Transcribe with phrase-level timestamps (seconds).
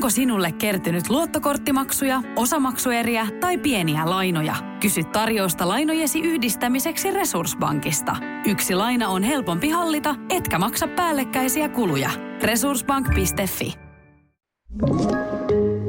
[0.00, 4.54] Onko sinulle kertynyt luottokorttimaksuja, osamaksueriä tai pieniä lainoja?
[4.80, 8.16] Kysy tarjousta lainojesi yhdistämiseksi Resurssbankista.
[8.46, 12.10] Yksi laina on helpompi hallita, etkä maksa päällekkäisiä kuluja.
[12.42, 13.74] Resurssbank.fi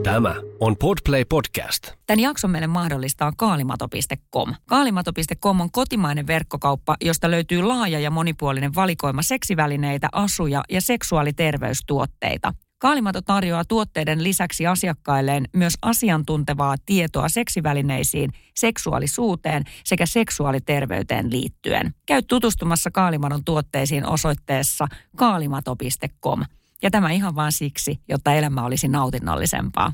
[0.03, 1.91] Tämä on Podplay Podcast.
[2.07, 4.55] Tämän jakson meille mahdollistaa kaalimato.com.
[4.65, 12.53] Kaalimato.com on kotimainen verkkokauppa, josta löytyy laaja ja monipuolinen valikoima seksivälineitä, asuja ja seksuaaliterveystuotteita.
[12.81, 21.93] Kaalimato tarjoaa tuotteiden lisäksi asiakkailleen myös asiantuntevaa tietoa seksivälineisiin, seksuaalisuuteen sekä seksuaaliterveyteen liittyen.
[22.05, 26.41] Käy tutustumassa Kaalimadon tuotteisiin osoitteessa kaalimato.com.
[26.81, 29.93] Ja tämä ihan vain siksi, jotta elämä olisi nautinnollisempaa.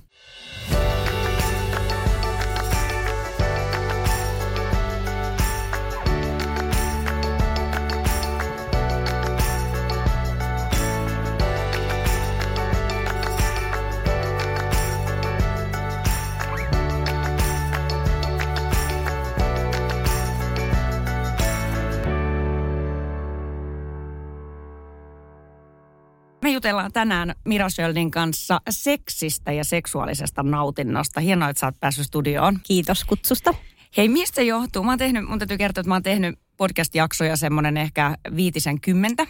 [26.58, 31.20] Jutellaan tänään Mira Sjöldin kanssa seksistä ja seksuaalisesta nautinnosta.
[31.20, 32.60] Hienoa, että sä oot päässyt studioon.
[32.64, 33.54] Kiitos kutsusta.
[33.98, 34.84] Hei, mistä se johtuu?
[34.84, 39.28] Mä oon tehnyt, mun täytyy kertoa, että mä oon tehnyt podcast-jaksoja semmoinen ehkä viitisen kymmentä.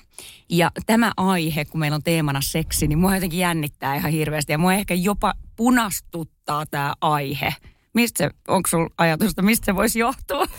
[0.49, 4.51] Ja tämä aihe, kun meillä on teemana seksi, niin mua jotenkin jännittää ihan hirveästi.
[4.51, 7.55] Ja mua ehkä jopa punastuttaa tämä aihe.
[7.93, 10.45] Mistä se, onko sulla ajatusta, mistä se voisi johtua?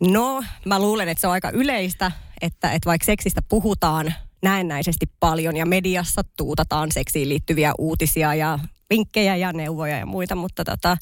[0.00, 5.56] No, mä luulen, että se on aika yleistä, että, että vaikka seksistä puhutaan näennäisesti paljon
[5.56, 8.58] ja mediassa tuutataan seksiin liittyviä uutisia ja
[8.90, 10.96] vinkkejä ja neuvoja ja muita, mutta tota,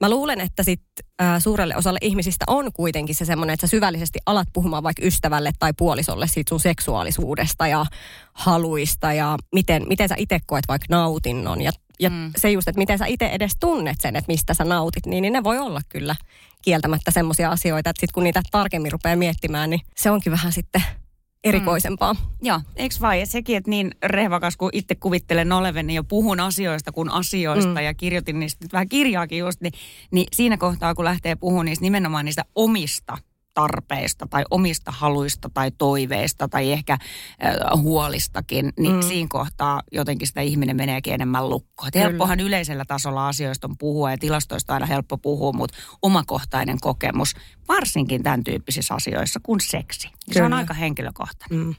[0.00, 0.82] mä luulen, että sit,
[1.22, 5.50] ä, suurelle osalle ihmisistä on kuitenkin se semmoinen, että sä syvällisesti alat puhumaan vaikka ystävälle
[5.58, 7.86] tai puolisolle siitä sun seksuaalisuudesta ja
[8.32, 12.30] haluista ja miten, miten sä itse koet vaikka nautinnon ja, ja mm.
[12.36, 15.32] se just, että miten sä itse edes tunnet sen, että mistä sä nautit, niin, niin
[15.32, 16.16] ne voi olla kyllä
[16.62, 20.82] kieltämättä semmoisia asioita, että sit kun niitä tarkemmin rupeaa miettimään, niin se onkin vähän sitten
[21.48, 22.12] erikoisempaa.
[22.12, 22.20] Mm.
[22.42, 23.26] Joo, eikö vai?
[23.26, 27.84] Sekin, että niin rehvakas kun itse kuvittelen oleveni ja puhun asioista kuin asioista mm.
[27.84, 29.72] ja kirjoitin niistä nyt vähän kirjaakin just, niin,
[30.10, 33.18] niin siinä kohtaa kun lähtee puhumaan niistä nimenomaan niistä omista
[33.58, 36.98] tarpeista tai omista haluista tai toiveista tai ehkä
[37.76, 39.02] huolistakin, niin mm.
[39.02, 41.90] siinä kohtaa jotenkin sitä ihminen meneekin enemmän lukkoon.
[41.94, 47.34] Helppohan yleisellä tasolla asioista on puhua ja tilastoista aina helppo puhua, mutta omakohtainen kokemus,
[47.68, 50.34] varsinkin tämän tyyppisissä asioissa kuin seksi, Kyllä.
[50.34, 51.66] se on aika henkilökohtainen.
[51.66, 51.74] Mm.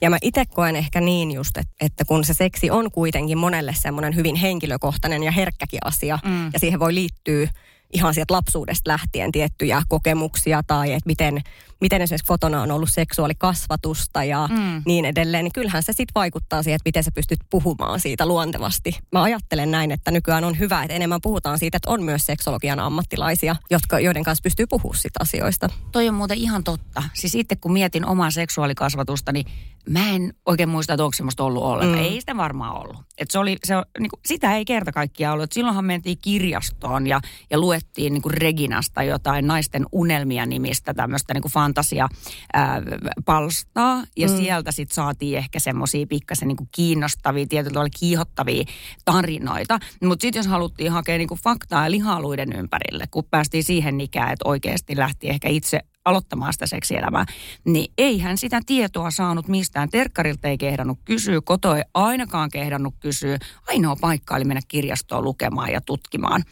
[0.00, 3.74] Ja mä itse koen ehkä niin just, että, että kun se seksi on kuitenkin monelle
[3.74, 6.50] semmoinen hyvin henkilökohtainen ja herkkäkin asia mm.
[6.52, 7.48] ja siihen voi liittyä
[7.92, 11.40] ihan sieltä lapsuudesta lähtien tiettyjä kokemuksia tai että miten,
[11.80, 14.82] miten esimerkiksi kotona on ollut seksuaalikasvatusta ja mm.
[14.86, 18.98] niin edelleen, niin kyllähän se sitten vaikuttaa siihen, että miten sä pystyt puhumaan siitä luontevasti.
[19.12, 22.80] Mä ajattelen näin, että nykyään on hyvä, että enemmän puhutaan siitä, että on myös seksologian
[22.80, 25.68] ammattilaisia, jotka, joiden kanssa pystyy puhumaan siitä asioista.
[25.92, 27.02] Toi on muuten ihan totta.
[27.14, 29.46] Siis itse kun mietin omaa seksuaalikasvatusta, niin
[29.88, 32.04] mä en oikein muista, että onko semmoista ollut ollenkaan.
[32.04, 32.04] Mm.
[32.04, 32.96] Ei sitä varmaan ollut.
[33.18, 35.44] Et se oli, se, niin kuin, sitä ei kerta kaikkiaan ollut.
[35.44, 41.34] Et silloinhan mentiin kirjastoon ja, ja luettiin niin kuin Reginasta jotain naisten unelmia nimistä tämmöistä
[41.34, 44.04] niin fantasia-palstaa.
[44.16, 44.36] Ja mm.
[44.36, 48.64] sieltä sitten saatiin ehkä semmoisia pikkasen niin kuin kiinnostavia, tietyllä tavalla kiihottavia
[49.04, 49.78] tarinoita.
[50.04, 54.32] Mutta sitten jos haluttiin hakea niin kuin faktaa ja lihaluiden ympärille, kun päästiin siihen ikään,
[54.32, 57.26] että oikeasti lähti ehkä itse aloittamaan sitä seksielämää,
[57.64, 59.88] niin ei hän sitä tietoa saanut mistään.
[59.88, 63.38] Terkkarilta ei kehdannut kysyä, koto ei ainakaan kehdannut kysyä.
[63.66, 66.42] Ainoa paikka oli mennä kirjastoon lukemaan ja tutkimaan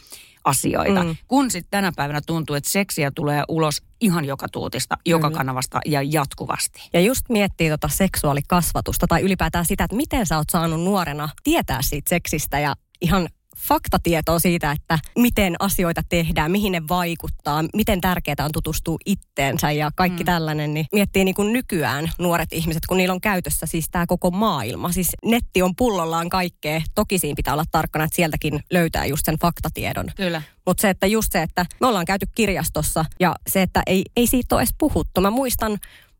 [0.47, 1.03] asioita.
[1.03, 1.15] Mm.
[1.27, 5.01] Kun sitten tänä päivänä tuntuu, että seksiä tulee ulos ihan joka tuutista, mm.
[5.05, 6.89] joka kanavasta ja jatkuvasti.
[6.93, 11.81] Ja just miettii tota seksuaalikasvatusta tai ylipäätään sitä, että miten sä oot saanut nuorena tietää
[11.81, 18.35] siitä seksistä ja ihan faktatietoa siitä, että miten asioita tehdään, mihin ne vaikuttaa, miten tärkeää
[18.39, 20.25] on tutustua itteensä ja kaikki mm.
[20.25, 24.31] tällainen, niin miettii niin kuin nykyään nuoret ihmiset, kun niillä on käytössä siis tämä koko
[24.31, 24.91] maailma.
[24.91, 26.81] Siis netti on pullollaan kaikkea.
[26.95, 30.11] Toki siinä pitää olla tarkkana, että sieltäkin löytää just sen faktatiedon.
[30.15, 30.41] Kyllä.
[30.65, 34.27] Mutta se, että just se, että me ollaan käyty kirjastossa ja se, että ei, ei
[34.27, 35.21] siitä ole edes puhuttu.
[35.21, 35.77] Mä muistan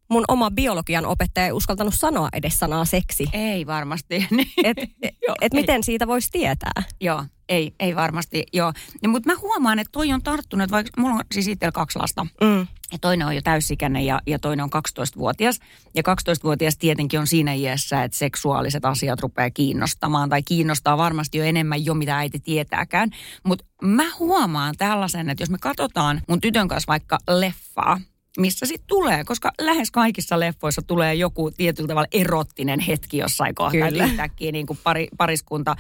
[0.09, 3.25] mun oma biologian opettaja ei uskaltanut sanoa edes sanaa seksi.
[3.33, 4.15] Ei varmasti.
[4.63, 6.83] et, et, et miten siitä voisi tietää?
[7.01, 8.74] Joo, ei, ei varmasti, joo.
[9.07, 12.27] Mutta mä huomaan, että toi on tarttunut, vaikka mulla on siis itsellä kaksi lasta.
[12.42, 12.68] Mm.
[12.92, 15.59] Ja toinen on jo täysikäinen ja, ja toinen on 12-vuotias.
[15.95, 20.30] Ja 12-vuotias tietenkin on siinä iässä, että seksuaaliset asiat rupeaa kiinnostamaan.
[20.30, 23.10] Tai kiinnostaa varmasti jo enemmän jo, mitä äiti tietääkään.
[23.44, 28.00] Mutta mä huomaan tällaisen, että jos me katsotaan mun tytön kanssa vaikka leffaa,
[28.38, 33.92] missä sitten tulee, koska lähes kaikissa leffoissa tulee joku tietyllä tavalla erottinen hetki jossain kohtaa.
[33.92, 34.06] Kyllä.
[34.06, 35.75] Yhtäkkiä niin kuin pari, pariskunta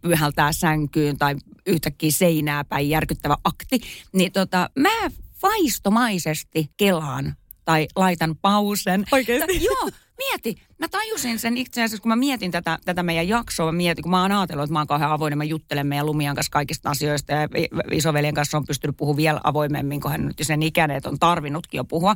[0.00, 1.34] pyhältää sänkyyn tai
[1.66, 3.80] yhtäkkiä seinää päin järkyttävä akti.
[4.12, 5.10] Niin tota, mä
[5.42, 9.04] vaistomaisesti kelaan tai laitan pausen.
[9.12, 9.64] Oikeasti?
[9.64, 10.54] joo, mieti.
[10.78, 14.10] Mä tajusin sen itse asiassa, kun mä mietin tätä, tätä meidän jaksoa, mä mietin, kun
[14.10, 17.32] mä oon ajatellut, että mä oon kauhean avoinen, mä juttelen meidän Lumian kanssa kaikista asioista
[17.32, 17.48] ja
[17.90, 21.78] isoveljen kanssa on pystynyt puhumaan vielä avoimemmin, kun hän nyt sen ikäinen, että on tarvinnutkin
[21.78, 22.14] jo puhua.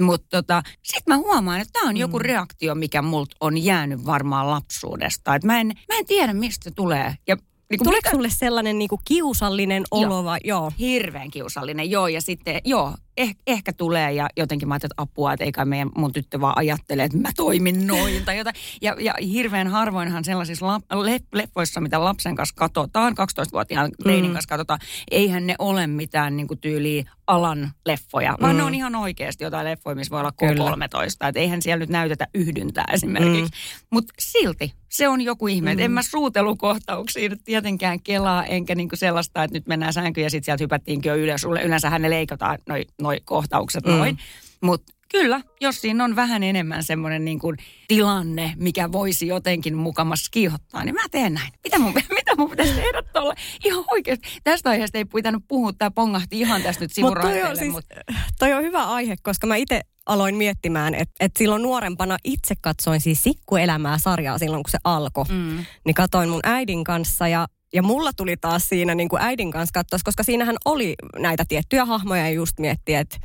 [0.00, 2.24] Mutta tota, sit mä huomaan, että tämä on joku mm.
[2.24, 5.34] reaktio, mikä multa on jäänyt varmaan lapsuudesta.
[5.34, 7.14] Et mä, en, mä en tiedä, mistä se tulee.
[7.26, 7.36] Ja
[7.70, 8.10] niin Tuleeko mikä...
[8.10, 10.24] sulle sellainen niin kuin kiusallinen olo joo.
[10.24, 10.38] vai?
[10.44, 10.72] Joo.
[10.78, 12.08] Hirveän kiusallinen, joo.
[12.08, 15.90] Ja sitten, joo, eh, ehkä tulee ja jotenkin mä ajattelin, että apua, että eikä meidän
[15.96, 18.56] mun tyttö vaan ajattele, että mä toimin noin tai jotain.
[18.82, 24.32] Ja, ja hirveän harvoinhan sellaisissa lap, le, leffoissa, mitä lapsen kanssa katsotaan, 12-vuotiaan Leinin mm.
[24.32, 24.80] kanssa katsotaan,
[25.10, 28.58] eihän ne ole mitään niin kuin tyyliä alan leffoja, vaan mm.
[28.58, 31.28] ne on ihan oikeasti jotain leffoja, missä voi olla K13.
[31.28, 33.52] Että eihän siellä nyt näytetä yhdyntää esimerkiksi.
[33.52, 33.86] Mm.
[33.90, 35.74] Mutta silti se on joku ihme.
[35.74, 35.80] Mm.
[35.80, 40.64] En mä suutelukohtauksiin tietenkään kelaa, enkä niinku sellaista, että nyt mennään sänkyyn ja sitten sieltä
[40.64, 41.44] hypättiinkin jo ylös.
[41.44, 43.92] Yleensähän ne leikataan noin noi kohtaukset mm.
[43.92, 44.18] noin.
[44.60, 47.56] Mutta kyllä, jos siinä on vähän enemmän semmoinen niin kuin
[47.88, 51.52] tilanne, mikä voisi jotenkin mukamas kiihottaa, niin mä teen näin.
[51.64, 53.34] Mitä mun, mitä mun pitäisi tehdä tuolla?
[53.64, 54.28] Ihan oikeasti.
[54.44, 57.48] Tästä aiheesta ei pitänyt puhua, tämä pongahti ihan tästä nyt sivuraiteille.
[57.48, 57.94] Mut toi, on, mutta...
[58.38, 63.00] toi on hyvä aihe, koska mä itse aloin miettimään, että, että silloin nuorempana itse katsoin
[63.00, 65.24] siis Sikkuelämää sarjaa silloin, kun se alkoi.
[65.28, 65.64] Mm.
[65.84, 69.72] Niin katoin mun äidin kanssa ja ja mulla tuli taas siinä niin kuin äidin kanssa
[69.72, 73.16] katsoa, koska siinähän oli näitä tiettyjä hahmoja ja just miettiä, että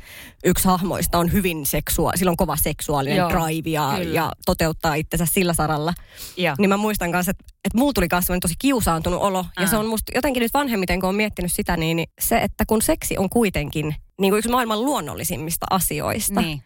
[0.44, 5.26] yksi hahmoista on hyvin seksua, sillä on kova seksuaalinen Joo, drive ja, ja toteuttaa itsensä
[5.26, 5.94] sillä saralla.
[6.36, 6.54] Joo.
[6.58, 9.38] Niin mä muistan kanssa, että, että mulla tuli kanssa tosi kiusaantunut olo.
[9.38, 9.64] Ää.
[9.64, 12.64] Ja se on musta jotenkin nyt vanhemmiten, kun on miettinyt sitä, niin, niin se, että
[12.66, 16.62] kun seksi on kuitenkin niin kuin yksi maailman luonnollisimmista asioista, niin,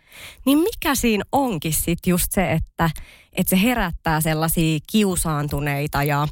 [0.47, 2.91] niin mikä siinä onkin sitten just se, että,
[3.33, 6.29] että se herättää sellaisia kiusaantuneita ja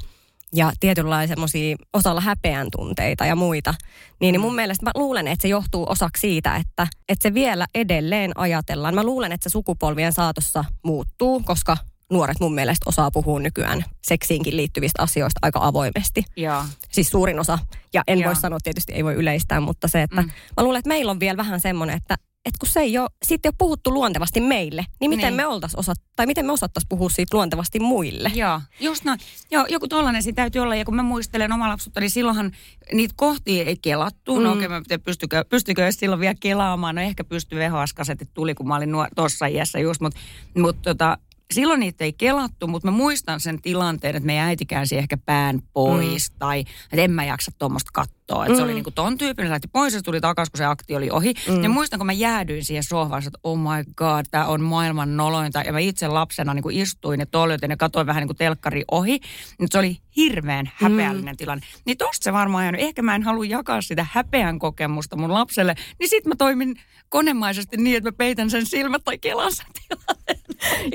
[0.52, 3.74] ja tietynlaisia semmoisia osalla häpeän tunteita ja muita,
[4.20, 4.56] niin, niin mun mm.
[4.56, 8.94] mielestä mä luulen, että se johtuu osaksi siitä, että, että se vielä edelleen ajatellaan.
[8.94, 11.76] Mä luulen, että se sukupolvien saatossa muuttuu, koska
[12.12, 16.24] nuoret mun mielestä osaa puhua nykyään seksiinkin liittyvistä asioista aika avoimesti.
[16.36, 16.64] Ja.
[16.92, 17.58] Siis suurin osa.
[17.94, 18.26] Ja en ja.
[18.26, 20.30] voi sanoa, tietysti ei voi yleistää, mutta se, että mm.
[20.56, 23.46] mä luulen, että meillä on vielä vähän semmoinen, että että kun se ei ole, siitä
[23.46, 25.34] ei ole puhuttu luontevasti meille, niin miten niin.
[25.34, 28.30] me oltais osa, tai miten me osattaisiin puhua siitä luontevasti muille.
[28.34, 29.20] Joo, just näin.
[29.50, 32.52] Joo, joku tollainen siinä täytyy olla, ja kun mä muistelen oma lapsuutta, niin silloinhan
[32.92, 34.34] niitä kohtia ei kelattu.
[34.34, 34.44] No mm.
[34.44, 36.94] No okei, okay, pystykö, pystykö edes silloin vielä kelaamaan?
[36.94, 40.20] No ehkä pysty VHS-kasetit tuli, kun mä olin tuossa iässä just, mutta
[40.54, 41.18] mut tota,
[41.54, 45.62] silloin niitä ei kelattu, mutta mä muistan sen tilanteen, että meidän äiti käänsi ehkä pään
[45.72, 46.36] pois mm.
[46.38, 48.17] tai että en mä jaksa tuommoista katsoa.
[48.28, 48.56] Että mm.
[48.56, 48.74] se oli mm.
[48.74, 51.34] niin kuin ton tyyppinen, lähti pois ja tuli takaisin, kun se akti oli ohi.
[51.48, 51.62] Mm.
[51.62, 55.60] Ja muistan, kun mä jäädyin siihen sohvaan, että oh my god, tämä on maailman nolointa.
[55.60, 58.84] Ja mä itse lapsena niin kuin istuin ja toljotin ja katsoin vähän niin kuin telkkari
[58.90, 59.20] ohi.
[59.60, 61.36] Nyt se oli hirveän häpeällinen mm.
[61.36, 61.66] tilanne.
[61.84, 62.80] Niin tosta se varmaan jäänyt.
[62.80, 65.74] Ehkä mä en halua jakaa sitä häpeän kokemusta mun lapselle.
[65.98, 70.38] Niin sit mä toimin konemaisesti niin, että mä peitän sen silmät tai kelan sen tilanteen.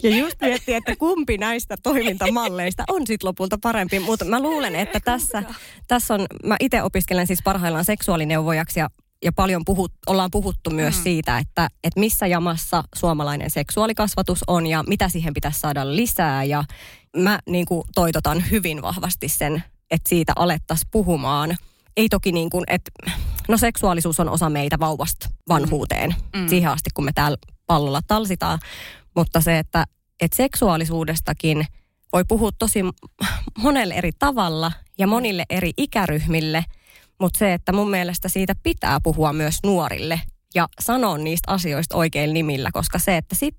[0.04, 4.00] Ja just miettiä, että kumpi näistä toimintamalleista on sitten lopulta parempi.
[4.00, 5.44] Mutta mä luulen, että tässä,
[5.88, 8.90] tässä on, mä itse opiskelen siis parhaillaan seksuaalineuvojaksi ja
[9.24, 11.04] ja paljon puhut, ollaan puhuttu myös mm.
[11.04, 16.44] siitä, että, että missä jamassa suomalainen seksuaalikasvatus on ja mitä siihen pitäisi saada lisää.
[16.44, 16.64] Ja
[17.18, 21.58] mä niin kuin toitotan hyvin vahvasti sen, että siitä alettaisiin puhumaan.
[21.98, 22.92] Ei toki niin kuin, että
[23.48, 26.48] no seksuaalisuus on osa meitä vauvasta vanhuuteen, mm.
[26.48, 27.38] siihen asti kun me täällä
[27.68, 28.60] pallolla talsitaan.
[29.16, 29.86] Mutta se, että,
[30.22, 31.66] että seksuaalisuudestakin
[32.14, 32.80] voi puhua tosi
[33.58, 36.66] monelle eri tavalla ja monille eri ikäryhmille,
[37.20, 40.22] mutta se, että mun mielestä siitä pitää puhua myös nuorille
[40.56, 43.56] ja sanoa niistä asioista oikeilla nimillä, koska se, että sit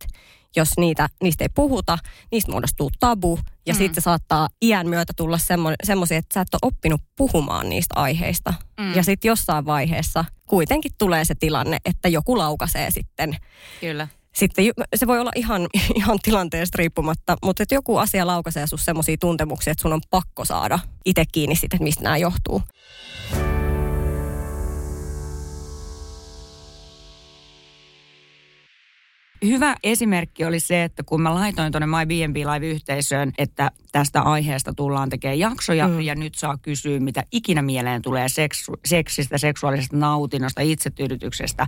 [0.57, 1.99] jos niitä, niistä ei puhuta,
[2.33, 3.79] niistä muodostuu tabu ja mm.
[3.79, 5.39] sitten se saattaa iän myötä tulla
[5.85, 8.55] semmoisia, että sä et ole oppinut puhumaan niistä aiheista.
[8.81, 8.95] Mm.
[8.95, 13.37] Ja sitten jossain vaiheessa kuitenkin tulee se tilanne, että joku laukaisee sitten.
[13.81, 14.65] Kyllä sitten
[14.97, 19.71] se voi olla ihan, ihan tilanteesta riippumatta, mutta että joku asia laukaisee sinussa semmoisia tuntemuksia,
[19.71, 22.63] että sun on pakko saada itse kiinni sitten, että mistä nämä johtuu.
[29.47, 34.73] hyvä esimerkki oli se, että kun mä laitoin tuonne My B&B Live-yhteisöön, että tästä aiheesta
[34.77, 36.01] tullaan tekemään jaksoja mm.
[36.01, 41.67] ja nyt saa kysyä, mitä ikinä mieleen tulee seksu- seksistä, seksuaalisesta nautinnosta, itsetyydytyksestä,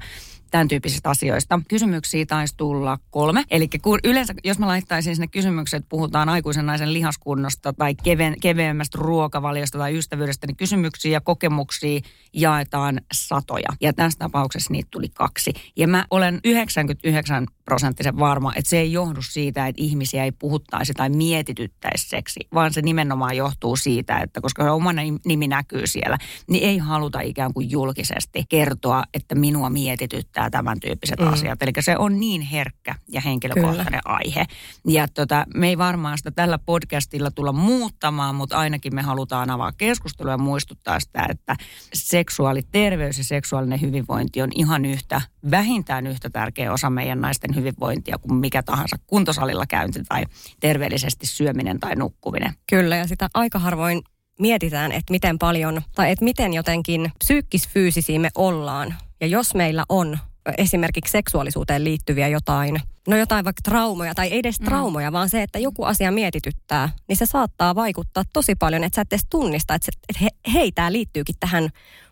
[0.50, 1.60] tämän tyyppisistä asioista.
[1.68, 3.44] Kysymyksiä taisi tulla kolme.
[3.50, 8.98] Eli kun yleensä, jos mä laittaisin sinne kysymykset, puhutaan aikuisen naisen lihaskunnosta tai keven, keveämmästä
[9.00, 12.00] ruokavaliosta tai ystävyydestä, niin kysymyksiä ja kokemuksia
[12.32, 13.68] jaetaan satoja.
[13.80, 15.52] Ja tässä tapauksessa niitä tuli kaksi.
[15.76, 20.92] Ja mä olen 99 prosenttisen varma, että se ei johdu siitä, että ihmisiä ei puhuttaisi
[20.92, 24.90] tai mietityttäisi seksi, vaan se nimenomaan johtuu siitä, että koska se oma
[25.24, 26.18] nimi näkyy siellä,
[26.50, 31.32] niin ei haluta ikään kuin julkisesti kertoa, että minua mietityttää tämän tyyppiset mm.
[31.32, 31.62] asiat.
[31.62, 34.16] Eli se on niin herkkä ja henkilökohtainen Kyllä.
[34.24, 34.46] aihe.
[34.88, 39.72] Ja tota, me ei varmaan sitä tällä podcastilla tulla muuttamaan, mutta ainakin me halutaan avaa
[39.72, 41.56] keskustelua ja muistuttaa sitä, että
[41.94, 48.34] seksuaaliterveys ja seksuaalinen hyvinvointi on ihan yhtä, vähintään yhtä tärkeä osa meidän naisten hyvinvointia kuin
[48.34, 50.24] mikä tahansa kuntosalilla käynti tai
[50.60, 52.52] terveellisesti syöminen tai nukkuminen.
[52.70, 54.02] Kyllä, ja sitä aika harvoin
[54.40, 58.94] mietitään, että miten paljon, tai että miten jotenkin psyykkisfyysisiä me ollaan.
[59.20, 60.18] Ja jos meillä on
[60.58, 64.64] esimerkiksi seksuaalisuuteen liittyviä jotain, no jotain vaikka traumoja tai ei edes mm.
[64.64, 69.02] traumoja, vaan se, että joku asia mietityttää, niin se saattaa vaikuttaa tosi paljon, että sä
[69.02, 71.68] et edes tunnista, että, se, että he, hei, tämä liittyykin tähän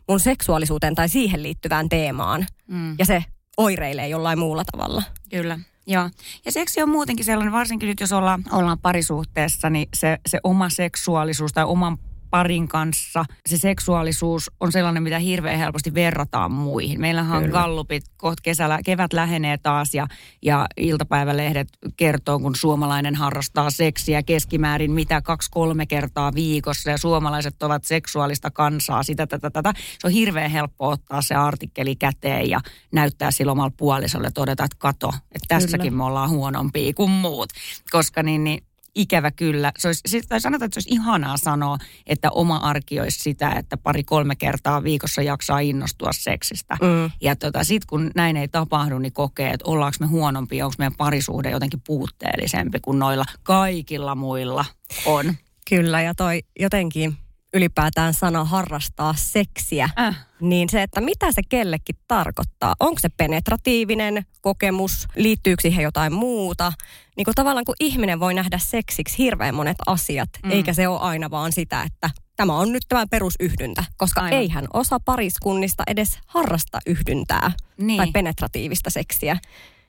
[0.08, 2.46] mun seksuaalisuuteen tai siihen liittyvään teemaan.
[2.66, 2.94] Mm.
[2.98, 3.24] Ja se
[3.56, 5.02] oireilee jollain muulla tavalla.
[5.30, 5.58] Kyllä.
[5.86, 6.10] Joo.
[6.44, 10.68] Ja seksi on muutenkin sellainen, varsinkin nyt jos ollaan, ollaan parisuhteessa, niin se, se oma
[10.68, 11.98] seksuaalisuus tai oman
[12.34, 17.00] parin kanssa se seksuaalisuus on sellainen, mitä hirveän helposti verrataan muihin.
[17.00, 20.06] Meillähän on gallupit, kohta kesällä, kevät lähenee taas ja,
[20.42, 27.84] ja iltapäivälehdet kertoo, kun suomalainen harrastaa seksiä keskimäärin mitä kaksi-kolme kertaa viikossa ja suomalaiset ovat
[27.84, 29.72] seksuaalista kansaa, sitä tätä tätä.
[29.76, 32.60] Se on hirveän helppo ottaa se artikkeli käteen ja
[32.92, 35.96] näyttää sillä omalla puolisolle todeta, että kato, että tässäkin Kyllä.
[35.96, 37.50] me ollaan huonompia kuin muut.
[37.90, 38.64] Koska niin, niin
[38.94, 39.72] ikävä kyllä.
[39.78, 43.50] Se olisi, siis, tai sanotaan, että se olisi ihanaa sanoa, että oma arki olisi sitä,
[43.50, 46.76] että pari-kolme kertaa viikossa jaksaa innostua seksistä.
[46.82, 47.10] Mm.
[47.20, 50.96] Ja tota, sitten kun näin ei tapahdu, niin kokee, että ollaanko me huonompia, onko meidän
[50.98, 54.64] parisuhde jotenkin puutteellisempi kuin noilla kaikilla muilla
[55.06, 55.34] on.
[55.68, 57.16] Kyllä, ja toi jotenkin
[57.54, 60.26] ylipäätään sana harrastaa seksiä, äh.
[60.40, 62.74] niin se, että mitä se kellekin tarkoittaa.
[62.80, 66.72] Onko se penetratiivinen kokemus, liittyykö siihen jotain muuta.
[67.16, 70.50] Niin kuin tavallaan kun ihminen voi nähdä seksiksi hirveän monet asiat, mm.
[70.50, 74.38] eikä se ole aina vaan sitä, että tämä on nyt tämä perusyhdyntä, koska Aivan.
[74.38, 77.96] eihän osa pariskunnista edes harrasta yhdyntää niin.
[77.96, 79.36] tai penetratiivista seksiä.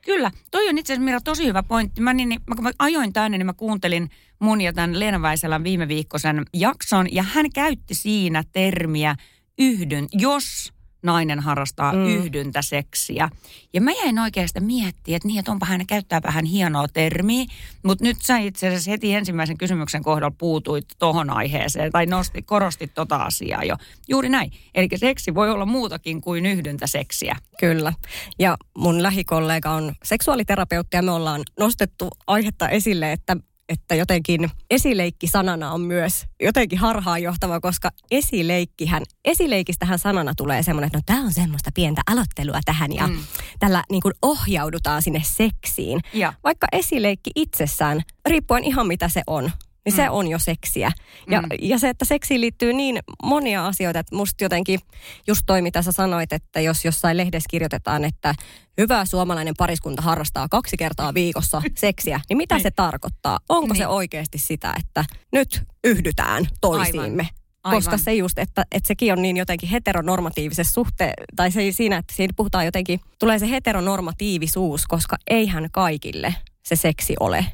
[0.04, 2.00] Kyllä, toi on itse asiassa Mira tosi hyvä pointti.
[2.00, 5.64] Mä, niin, mä, kun mä ajoin tänne, niin mä kuuntelin mun ja tämän Leena Väisälän
[5.64, 9.16] viime viikkoisen jakson, ja hän käytti siinä termiä
[9.58, 12.06] yhdyn, jos nainen harrastaa mm.
[12.06, 13.28] yhdyntäseksiä.
[13.72, 17.44] Ja mä jäin oikeastaan miettimään, että niin, että onpa hän käyttää vähän hienoa termiä,
[17.82, 22.94] mutta nyt sä itse asiassa heti ensimmäisen kysymyksen kohdalla puutuit tohon aiheeseen tai nosti, korostit
[22.94, 23.76] tota asiaa jo.
[24.08, 24.52] Juuri näin.
[24.74, 27.36] Eli seksi voi olla muutakin kuin yhdyntäseksiä.
[27.60, 27.92] Kyllä.
[28.38, 33.36] Ja mun lähikollega on seksuaaliterapeutti ja me ollaan nostettu aihetta esille, että
[33.68, 40.98] että jotenkin esileikki sanana on myös jotenkin harhaanjohtava, koska esileikkihän, esileikistähän sanana tulee semmoinen, että
[40.98, 43.18] no tämä on semmoista pientä aloittelua tähän ja mm.
[43.58, 46.00] tällä niin kuin ohjaudutaan sinne seksiin.
[46.12, 46.32] Ja.
[46.44, 49.50] Vaikka esileikki itsessään, riippuen ihan mitä se on,
[49.86, 49.96] niin mm.
[49.96, 50.92] se on jo seksiä.
[51.30, 51.48] Ja, mm.
[51.60, 54.80] ja se, että seksiin liittyy niin monia asioita, että musta jotenkin
[55.26, 58.34] just toi, mitä sä sanoit, että jos jossain lehdessä kirjoitetaan, että
[58.80, 62.62] hyvä suomalainen pariskunta harrastaa kaksi kertaa viikossa seksiä, niin mitä niin.
[62.62, 63.38] se tarkoittaa?
[63.48, 63.78] Onko niin.
[63.78, 67.22] se oikeasti sitä, että nyt yhdytään toisiimme?
[67.22, 67.46] Aivan.
[67.62, 67.78] Aivan.
[67.78, 72.14] Koska se just, että, että sekin on niin jotenkin heteronormatiivisessa suhteen, tai se siinä, että
[72.14, 77.46] siinä puhutaan jotenkin, tulee se heteronormatiivisuus, koska eihän kaikille se seksi ole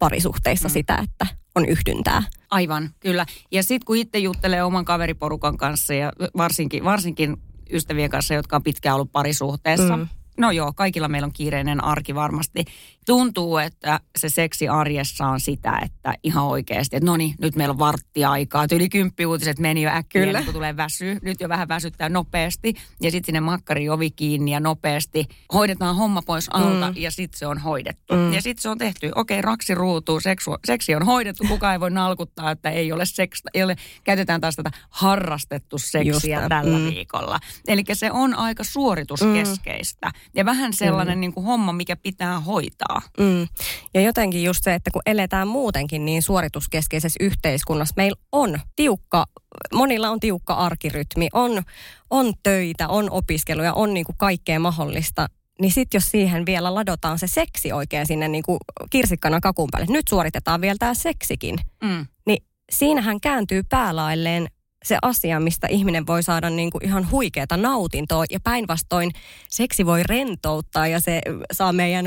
[0.00, 0.72] parisuhteissa mm.
[0.72, 2.22] sitä, että on yhdyntää.
[2.50, 3.26] Aivan, kyllä.
[3.52, 7.36] Ja sitten kun itse juttelee oman kaveriporukan kanssa ja varsinkin, varsinkin
[7.72, 10.08] ystävien kanssa, jotka on pitkään ollut parisuhteessa, mm.
[10.40, 12.64] No joo, kaikilla meillä on kiireinen arki varmasti.
[13.06, 17.72] Tuntuu, että se seksi arjessa on sitä, että ihan oikeasti, että no niin, nyt meillä
[17.72, 18.66] on varttiaikaa.
[18.72, 20.42] Yli kymppi uutiset meni jo äkkiä, Kyllä.
[20.42, 21.18] kun tulee väsy.
[21.22, 22.74] Nyt jo vähän väsyttää nopeasti.
[23.02, 26.96] Ja sitten sinne makkari ovi kiinni ja nopeasti hoidetaan homma pois alta mm.
[26.96, 28.14] ja sitten se on hoidettu.
[28.14, 28.32] Mm.
[28.32, 29.10] Ja sitten se on tehty.
[29.14, 31.44] Okei, raksi ruutuu, seksu, seksi on hoidettu.
[31.48, 33.50] Kukaan ei voi nalkuttaa, että ei ole seksta.
[33.54, 36.84] Ei ole, käytetään taas tätä harrastettu seksiä tällä mm.
[36.84, 37.38] viikolla.
[37.68, 40.06] Eli se on aika suorituskeskeistä.
[40.06, 41.20] Mm ja vähän sellainen mm.
[41.20, 42.89] niin kuin homma, mikä pitää hoitaa.
[43.18, 43.48] Mm.
[43.94, 49.26] Ja jotenkin just se, että kun eletään muutenkin niin suorituskeskeisessä yhteiskunnassa, meillä on tiukka,
[49.74, 51.62] monilla on tiukka arkirytmi, on,
[52.10, 55.26] on töitä, on opiskeluja, on niin kuin kaikkea mahdollista,
[55.60, 58.58] niin sitten jos siihen vielä ladotaan se seksi oikein sinne niin kuin
[58.90, 62.06] kirsikkana kakun päälle, nyt suoritetaan vielä tämä seksikin, Mm.
[62.26, 64.48] niin siinähän kääntyy päälailleen
[64.84, 69.10] se asia, mistä ihminen voi saada niin kuin ihan huikeata nautintoa ja päinvastoin
[69.48, 71.20] seksi voi rentouttaa ja se
[71.52, 72.06] saa meidän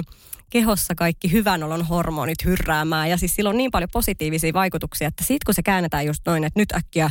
[0.53, 5.23] kehossa kaikki hyvän olon hormonit hyrräämään ja siis sillä on niin paljon positiivisia vaikutuksia, että
[5.23, 7.09] sit kun se käännetään just noin, että nyt äkkiä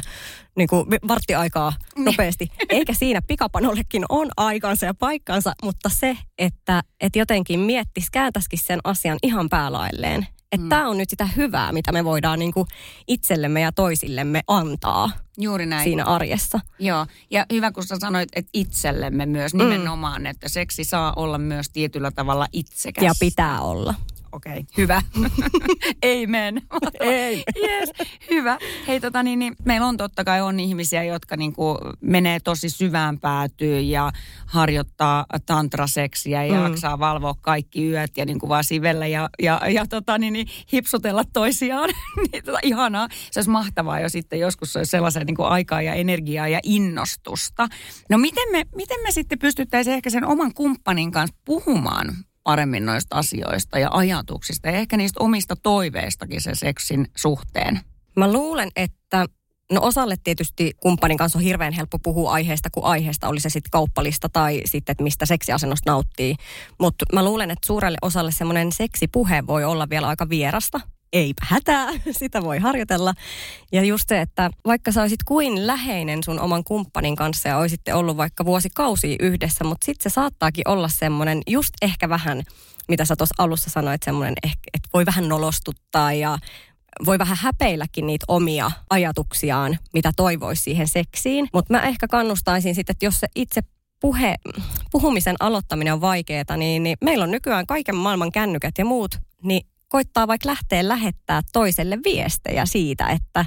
[0.56, 7.18] niin kuin varttiaikaa nopeasti, eikä siinä pikapanollekin on aikansa ja paikkansa, mutta se, että, että
[7.18, 10.26] jotenkin miettis, kääntäisikin sen asian ihan päälailleen.
[10.52, 10.68] Että Mm.
[10.68, 12.66] tämä on nyt sitä hyvää, mitä me voidaan niin kuin
[13.08, 15.84] itsellemme ja toisillemme antaa Juuri näin.
[15.84, 16.60] siinä arjessa.
[16.78, 21.70] Joo, ja hyvä kun sä sanoit, että itsellemme myös nimenomaan, että seksi saa olla myös
[21.70, 23.04] tietyllä tavalla itsekäs.
[23.04, 23.94] Ja pitää olla.
[24.32, 25.02] Okei, okay, hyvä.
[26.22, 26.62] Amen.
[27.00, 27.42] Ei.
[27.62, 27.90] Yes,
[28.30, 28.58] hyvä.
[28.88, 33.18] Hei tota niin, niin, meillä on totta kai on ihmisiä, jotka niinku menee tosi syvään
[33.20, 34.12] päätyyn ja
[34.46, 36.62] harjoittaa tantraseksiä ja Mm.
[36.62, 41.22] jaksaa valvoa kaikki yöt ja niinku vaan sivellä ja, ja, ja tota niin, niin, hipsutella
[41.32, 41.90] toisiaan.
[42.32, 43.08] niin, tota, ihanaa.
[43.30, 47.68] Se olisi mahtavaa jo sitten joskus se olisi sellaisen niinku aikaa ja energiaa ja innostusta.
[48.10, 52.06] No miten me, miten me sitten pystyttäisiin ehkä sen oman kumppanin kanssa puhumaan
[52.44, 57.80] paremmin noista asioista ja ajatuksista ja ehkä niistä omista toiveistakin sen seksin suhteen.
[58.16, 59.26] Mä luulen, että
[59.72, 63.70] no osalle tietysti kumppanin kanssa on hirveän helppo puhua aiheesta, kun aiheesta oli se sitten
[63.70, 66.36] kauppalista tai sitten, että mistä seksiasennosta nauttii.
[66.80, 70.80] Mutta mä luulen, että suurelle osalle semmoinen seksipuhe voi olla vielä aika vierasta.
[71.12, 71.88] Eipä hätää,
[72.20, 73.14] sitä voi harjoitella.
[73.72, 77.94] Ja just se, että vaikka sä olisit kuin läheinen sun oman kumppanin kanssa ja olisitte
[77.94, 82.42] ollut vaikka vuosikausia yhdessä, mutta sitten se saattaakin olla semmoinen just ehkä vähän,
[82.88, 86.38] mitä sä tuossa alussa sanoit, semmoinen, että voi vähän nolostuttaa ja
[87.06, 91.48] voi vähän häpeilläkin niitä omia ajatuksiaan, mitä toivoisi siihen seksiin.
[91.52, 93.60] Mutta mä ehkä kannustaisin sitten, että jos se itse
[94.00, 94.34] puhe,
[94.92, 99.66] puhumisen aloittaminen on vaikeaa, niin, niin meillä on nykyään kaiken maailman kännykät ja muut, niin
[99.92, 103.44] koittaa vaikka lähteä lähettää toiselle viestejä siitä, että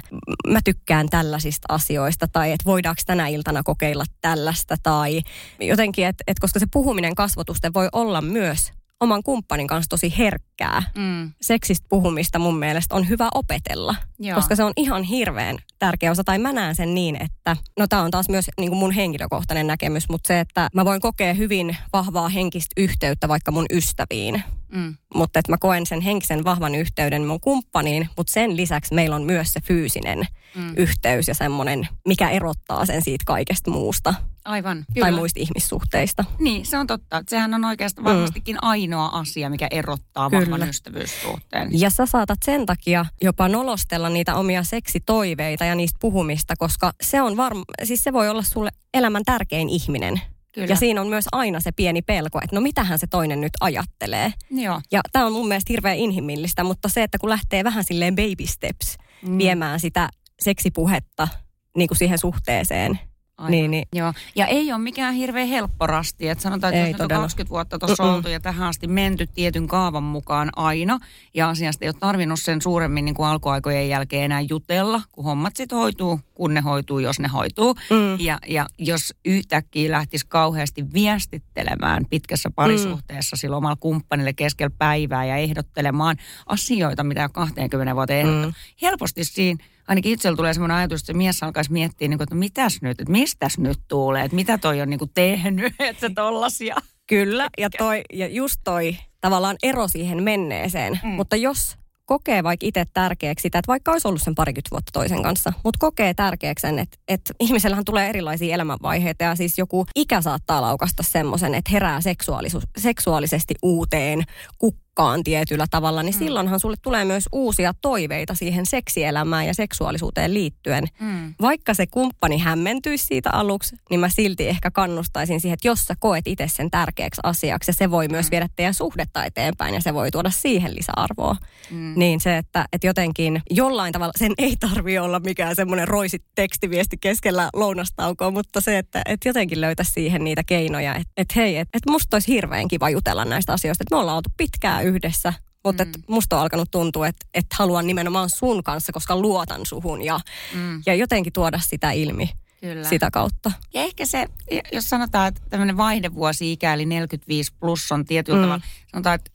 [0.48, 5.20] mä tykkään tällaisista asioista tai että voidaanko tänä iltana kokeilla tällaista tai
[5.60, 10.82] jotenkin, että, että koska se puhuminen kasvotusten voi olla myös oman kumppanin kanssa tosi herkkää.
[10.96, 11.32] Mm.
[11.40, 14.34] Seksistä puhumista mun mielestä on hyvä opetella, Joo.
[14.34, 16.24] koska se on ihan hirveän tärkeä osa.
[16.24, 19.66] Tai mä näen sen niin, että, no tämä on taas myös niin kuin mun henkilökohtainen
[19.66, 24.42] näkemys, mutta se, että mä voin kokea hyvin vahvaa henkistä yhteyttä vaikka mun ystäviin.
[24.72, 24.94] Mm.
[25.14, 29.22] Mutta että mä koen sen henkisen vahvan yhteyden mun kumppaniin, mutta sen lisäksi meillä on
[29.22, 30.26] myös se fyysinen
[30.56, 30.74] Mm.
[30.76, 34.14] yhteys ja semmoinen, mikä erottaa sen siitä kaikesta muusta
[34.46, 34.84] Aivan.
[35.00, 36.24] tai muista ihmissuhteista.
[36.38, 37.22] Niin, se on totta.
[37.28, 40.40] Sehän on oikeastaan varmastikin ainoa asia, mikä erottaa Kyllä.
[40.50, 41.68] vahvan ystävyyssuhteen.
[41.80, 47.22] Ja sä saatat sen takia jopa nolostella niitä omia seksitoiveita ja niistä puhumista, koska se
[47.22, 50.20] on varma, siis se voi olla sulle elämän tärkein ihminen.
[50.54, 50.66] Kyllä.
[50.68, 54.32] Ja siinä on myös aina se pieni pelko, että no mitähän se toinen nyt ajattelee.
[54.50, 54.80] Joo.
[54.92, 58.46] Ja tämä on mun mielestä hirveän inhimillistä, mutta se, että kun lähtee vähän silleen baby
[58.46, 59.38] steps Mm.
[59.38, 60.08] viemään sitä
[60.40, 61.28] seksipuhetta
[61.76, 62.98] niin kuin siihen suhteeseen,
[63.38, 63.50] Aivan.
[63.50, 64.12] niin, niin Joo.
[64.36, 66.28] Ja ei ole mikään hirveän helppo rasti.
[66.28, 67.22] Et sanotaan, että Ei jos nyt on todella.
[67.22, 68.16] 20 vuotta tuossa Mm-mm.
[68.16, 70.98] oltu ja tähän asti menty tietyn kaavan mukaan aina.
[71.34, 75.56] Ja asiasta ei ole tarvinnut sen suuremmin niin kuin alkuaikojen jälkeen enää jutella, kun hommat
[75.56, 77.74] sitten hoituu, kun ne hoituu, jos ne hoituu.
[77.74, 78.20] Mm.
[78.20, 83.38] Ja, ja jos yhtäkkiä lähtisi kauheasti viestittelemään pitkässä parisuhteessa mm.
[83.38, 88.54] sillä omalla kumppanille keskellä päivää ja ehdottelemaan asioita, mitä jo 20 vuoteen ehdottanut.
[88.54, 88.86] Mm.
[88.86, 92.34] Helposti siinä ainakin itsellä tulee sellainen ajatus, että se mies alkaisi miettiä, niin kuin, että
[92.34, 96.14] mitäs nyt, että mistäs nyt tulee, että mitä toi on niin kuin tehnyt, että se
[96.14, 96.76] tollasia.
[97.06, 101.00] Kyllä, ja, toi, ja just toi tavallaan ero siihen menneeseen.
[101.02, 101.08] Mm.
[101.08, 105.22] Mutta jos kokee vaikka itse tärkeäksi sitä, että vaikka olisi ollut sen parikymmentä vuotta toisen
[105.22, 110.20] kanssa, mutta kokee tärkeäksi sen, että, että ihmisellähän tulee erilaisia elämänvaiheita ja siis joku ikä
[110.20, 114.22] saattaa laukasta semmoisen, että herää seksuaalisuus, seksuaalisesti uuteen
[114.58, 114.85] kukkaan
[115.24, 116.18] tietyllä tavalla, niin mm.
[116.18, 120.84] silloinhan sulle tulee myös uusia toiveita siihen seksielämään ja seksuaalisuuteen liittyen.
[121.00, 121.34] Mm.
[121.40, 125.94] Vaikka se kumppani hämmentyisi siitä aluksi, niin mä silti ehkä kannustaisin siihen, että jos sä
[125.98, 129.94] koet itse sen tärkeäksi asiaksi, ja se voi myös viedä teidän suhdetta eteenpäin, ja se
[129.94, 131.36] voi tuoda siihen lisäarvoa.
[131.70, 131.92] Mm.
[131.96, 136.96] Niin se, että, että jotenkin jollain tavalla, sen ei tarvi olla mikään semmoinen roisit tekstiviesti
[137.00, 141.78] keskellä lounastaukoa, mutta se, että, että jotenkin löytäisi siihen niitä keinoja, että, että hei, että,
[141.78, 145.32] että musta olisi hirveän kiva jutella näistä asioista, että me ollaan oltu pitkään yhdessä,
[145.64, 145.92] mutta mm.
[146.08, 150.20] musta on alkanut tuntua, että, että haluan nimenomaan sun kanssa, koska luotan suhun ja,
[150.54, 150.82] Mm.
[150.86, 152.88] ja jotenkin tuoda sitä ilmi Kyllä.
[152.88, 153.52] sitä kautta.
[153.74, 154.26] Ja ehkä se,
[154.72, 158.42] jos sanotaan, että tämmöinen vaihdevuosi ikä, eli 45 plus on tietyllä mm.
[158.42, 159.30] tavalla, sanotaan, että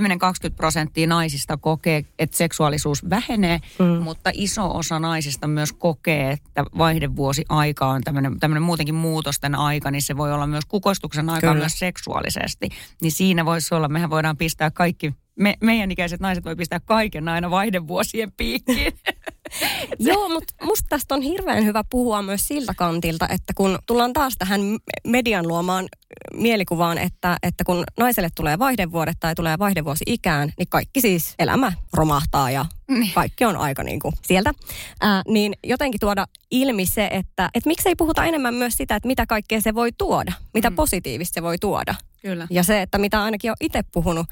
[0.00, 3.86] 10-20 prosenttia naisista kokee, että seksuaalisuus vähenee, mm.
[3.86, 8.02] mutta iso osa naisista myös kokee, että vaihdevuosi aika on
[8.40, 12.68] tämmöinen muutenkin muutosten aika, niin se voi olla myös kukoistuksen aika myös seksuaalisesti.
[13.02, 17.28] Niin siinä voisi olla, mehän voidaan pistää kaikki me, meidän ikäiset naiset voi pistää kaiken
[17.28, 18.92] aina vaihdevuosien piikkiin.
[19.98, 24.34] Joo, mutta musta tästä on hirveän hyvä puhua myös siltä kantilta, että kun tullaan taas
[24.38, 24.60] tähän
[25.06, 25.88] median luomaan
[26.34, 31.72] mielikuvaan, että, että kun naiselle tulee vaihdevuodet tai tulee vaihdevuosi ikään, niin kaikki siis elämä
[31.92, 33.12] romahtaa ja niin.
[33.14, 34.52] kaikki on aika niin kuin sieltä.
[35.00, 39.26] Ää, niin jotenkin tuoda ilmi se, että et miksei puhuta enemmän myös sitä, että mitä
[39.26, 40.76] kaikkea se voi tuoda, mitä mm.
[40.76, 41.94] positiivista se voi tuoda.
[42.22, 42.46] Kyllä.
[42.50, 44.26] Ja se, että mitä ainakin on itse puhunut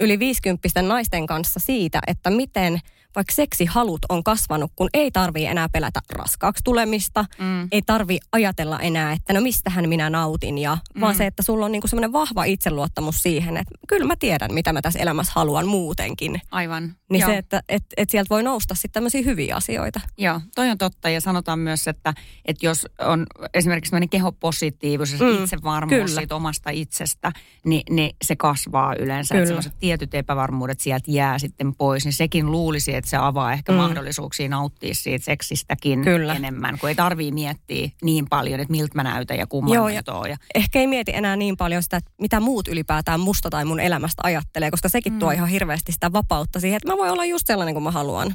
[0.00, 2.80] yli 50 naisten kanssa siitä, että miten
[3.16, 7.68] vaikka seksihalut on kasvanut, kun ei tarvii enää pelätä raskaaksi tulemista, mm.
[7.72, 11.00] ei tarvi ajatella enää, että no mistähän minä nautin, ja, mm.
[11.00, 14.72] vaan se, että sulla on niinku semmoinen vahva itseluottamus siihen, että kyllä mä tiedän, mitä
[14.72, 16.40] mä tässä elämässä haluan muutenkin.
[16.50, 16.96] Aivan.
[17.10, 17.30] Niin Joo.
[17.30, 20.00] se, että et, et sieltä voi nousta sitten tämmöisiä hyviä asioita.
[20.18, 25.44] Joo, toi on totta, ja sanotaan myös, että, että jos on esimerkiksi tämmöinen kehopositiivisuus, mm.
[25.44, 27.32] itsevarmuus siitä omasta itsestä,
[27.64, 29.58] niin, niin se kasvaa yleensä, kyllä.
[29.58, 33.76] että tietyt epävarmuudet sieltä jää sitten pois, niin sekin luulisi, että se avaa ehkä mm.
[33.76, 36.34] mahdollisuuksia nauttia siitä seksistäkin Kyllä.
[36.34, 40.02] enemmän, kun ei tarvii miettiä niin paljon, että miltä mä näytän ja kumman Joo, ja
[40.28, 40.36] ja...
[40.54, 44.22] Ehkä ei mieti enää niin paljon sitä, että mitä muut ylipäätään musta tai mun elämästä
[44.24, 45.18] ajattelee, koska sekin mm.
[45.18, 48.34] tuo ihan hirveästi sitä vapautta siihen, että mä voin olla just sellainen kuin mä haluan.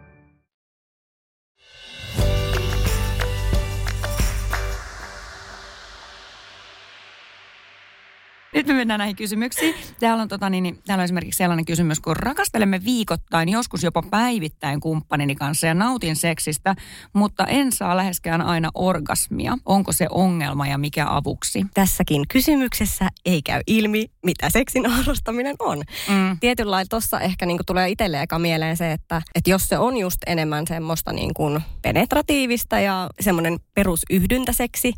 [8.53, 9.75] Nyt me mennään näihin kysymyksiin.
[9.99, 14.01] Täällä on, tota, niin, niin, täällä on esimerkiksi sellainen kysymys, kun rakastelemme viikoittain, joskus jopa
[14.01, 16.75] päivittäin kumppanini kanssa ja nautin seksistä,
[17.13, 19.57] mutta en saa läheskään aina orgasmia.
[19.65, 21.65] Onko se ongelma ja mikä avuksi?
[21.73, 25.77] Tässäkin kysymyksessä ei käy ilmi, mitä seksin harrastaminen on.
[26.09, 26.37] Mm.
[26.39, 29.97] Tietyllä lailla tuossa ehkä niin tulee itselle eka mieleen se, että, että jos se on
[29.97, 34.93] just enemmän semmoista niin kuin penetratiivista ja semmoinen perusyhdyntäseksi,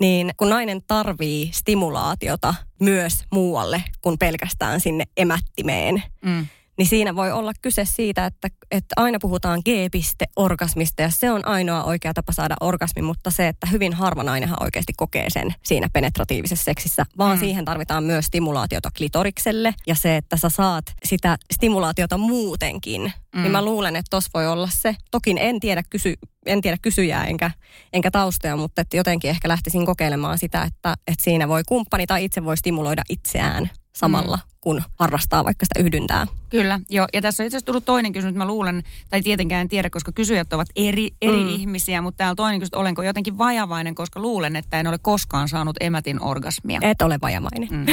[0.00, 6.46] niin kun nainen tarvii stimulaatiota myös muualle kuin pelkästään sinne emättimeen, mm
[6.80, 11.84] niin siinä voi olla kyse siitä, että, että aina puhutaan G-piste-orgasmista ja se on ainoa
[11.84, 16.64] oikea tapa saada orgasmi, mutta se, että hyvin harva nainenhan oikeasti kokee sen siinä penetratiivisessa
[16.64, 17.40] seksissä, vaan mm.
[17.40, 23.42] siihen tarvitaan myös stimulaatiota klitorikselle ja se, että sä saat sitä stimulaatiota muutenkin, mm.
[23.42, 24.96] niin mä luulen, että tos voi olla se.
[25.10, 26.14] Toki en tiedä, kysy,
[26.46, 27.50] en tiedä kysyjää enkä,
[27.92, 32.24] enkä taustoja, mutta että jotenkin ehkä lähtisin kokeilemaan sitä, että, että siinä voi kumppani tai
[32.24, 34.42] itse voi stimuloida itseään samalla, mm.
[34.60, 36.26] kun harrastaa vaikka sitä yhdyntää.
[36.48, 37.06] Kyllä, joo.
[37.12, 40.12] Ja tässä on itse asiassa tullut toinen kysymys, mä luulen, tai tietenkään en tiedä, koska
[40.12, 41.48] kysyjät ovat eri, eri mm.
[41.48, 45.76] ihmisiä, mutta täällä toinen kysymys, olenko jotenkin vajavainen, koska luulen, että en ole koskaan saanut
[45.80, 46.80] emätin orgasmia.
[46.82, 47.68] Et ole vajavainen.
[47.70, 47.86] Mm.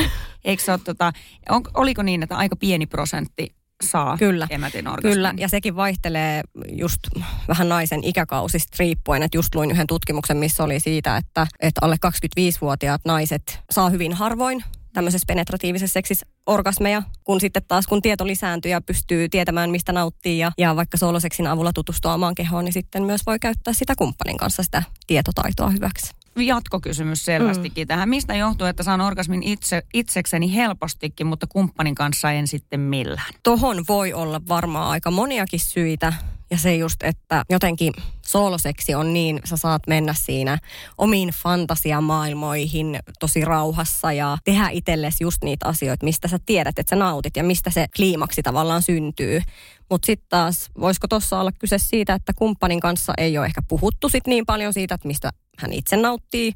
[0.45, 1.13] Eikö se ole, tota,
[1.49, 5.13] on, oliko niin, että aika pieni prosentti saa kyllä, emätin orgasmin.
[5.13, 6.99] Kyllä, ja sekin vaihtelee just
[7.47, 9.23] vähän naisen ikäkausista riippuen.
[9.23, 14.13] Että just luin yhden tutkimuksen, missä oli siitä, että, että alle 25-vuotiaat naiset saa hyvin
[14.13, 14.63] harvoin
[14.97, 20.39] tämmöisessä penetratiivisessa seksissä orgasmeja, kun sitten taas kun tieto lisääntyy ja pystyy tietämään, mistä nauttii
[20.39, 24.37] ja, ja vaikka sooloseksin avulla tutustua omaan kehoon, niin sitten myös voi käyttää sitä kumppanin
[24.37, 27.87] kanssa sitä tietotaitoa hyväksi jatkokysymys selvästikin mm.
[27.87, 28.09] tähän.
[28.09, 33.33] Mistä johtuu, että saan orgasmin itse, itsekseni helpostikin, mutta kumppanin kanssa en sitten millään?
[33.43, 36.13] Tohon voi olla varmaan aika moniakin syitä.
[36.51, 37.93] Ja se just, että jotenkin
[38.25, 40.57] sooloseksi on niin, sä saat mennä siinä
[40.97, 46.99] omiin fantasiamaailmoihin tosi rauhassa ja tehdä itsellesi just niitä asioita, mistä sä tiedät, että sä
[46.99, 49.41] nautit ja mistä se kliimaksi tavallaan syntyy.
[49.89, 54.09] Mutta sitten taas, voisiko tuossa olla kyse siitä, että kumppanin kanssa ei ole ehkä puhuttu
[54.09, 56.53] sit niin paljon siitä, että mistä hän itse nauttii,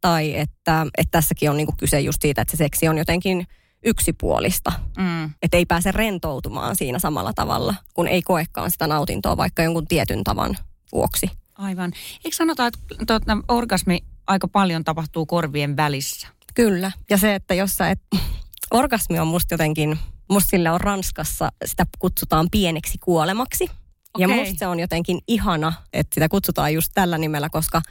[0.00, 3.46] tai että, että tässäkin on niinku kyse just siitä, että se seksi on jotenkin
[3.84, 4.72] yksipuolista.
[4.98, 5.30] Mm.
[5.42, 10.24] Että ei pääse rentoutumaan siinä samalla tavalla, kun ei koekaan sitä nautintoa vaikka jonkun tietyn
[10.24, 10.56] tavan
[10.92, 11.30] vuoksi.
[11.58, 11.92] Aivan.
[12.24, 16.28] Eikö sanota, että tuota, orgasmi aika paljon tapahtuu korvien välissä?
[16.54, 16.92] Kyllä.
[17.10, 18.00] Ja se, että jos sä et...
[18.70, 19.98] Orgasmi on musta jotenkin,
[20.30, 23.64] musta sillä on Ranskassa, sitä kutsutaan pieneksi kuolemaksi.
[23.64, 23.80] Okay.
[24.18, 27.82] Ja musta se on jotenkin ihana, että sitä kutsutaan just tällä nimellä, koska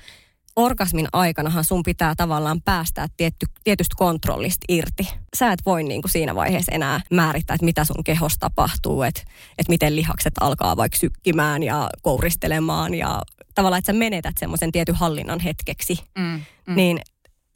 [0.56, 5.10] orgasmin aikanahan sun pitää tavallaan päästää tietty, tietystä kontrollista irti.
[5.38, 9.22] Sä et voi niin kuin siinä vaiheessa enää määrittää, että mitä sun kehossa tapahtuu, että,
[9.58, 13.22] että miten lihakset alkaa vaikka sykkimään ja kouristelemaan ja
[13.56, 16.00] tavallaan, että sä menetät semmoisen tietyn hallinnan hetkeksi.
[16.18, 16.76] Mm, mm.
[16.76, 17.00] Niin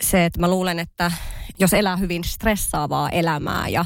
[0.01, 1.11] se, että mä luulen, että
[1.59, 3.85] jos elää hyvin stressaavaa elämää ja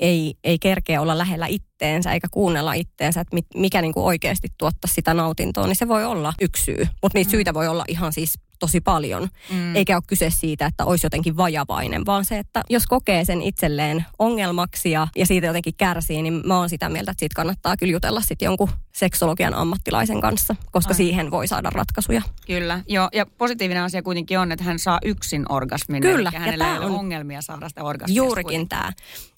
[0.00, 4.90] ei, ei kerkeä olla lähellä itteensä eikä kuunnella itteensä, että mikä niin kuin oikeasti tuottaa
[4.94, 6.88] sitä nautintoa, niin se voi olla yksi syy.
[7.02, 7.30] Mutta niitä mm.
[7.30, 9.28] syitä voi olla ihan siis tosi paljon.
[9.52, 9.76] Mm.
[9.76, 14.04] Eikä ole kyse siitä, että olisi jotenkin vajavainen, vaan se, että jos kokee sen itselleen
[14.18, 17.92] ongelmaksi ja, ja siitä jotenkin kärsii, niin mä oon sitä mieltä, että siitä kannattaa kyllä
[17.92, 20.96] jutella sitten jonkun seksologian ammattilaisen kanssa, koska Ai.
[20.96, 22.22] siihen voi saada ratkaisuja.
[22.46, 23.08] Kyllä, joo.
[23.12, 26.02] Ja positiivinen asia kuitenkin on, että hän saa yksin orgasmin.
[26.02, 26.30] Kyllä.
[26.32, 28.16] ja hänellä ei ole on ongelmia saada sitä orgasmia.
[28.16, 28.92] Juurikin tämä.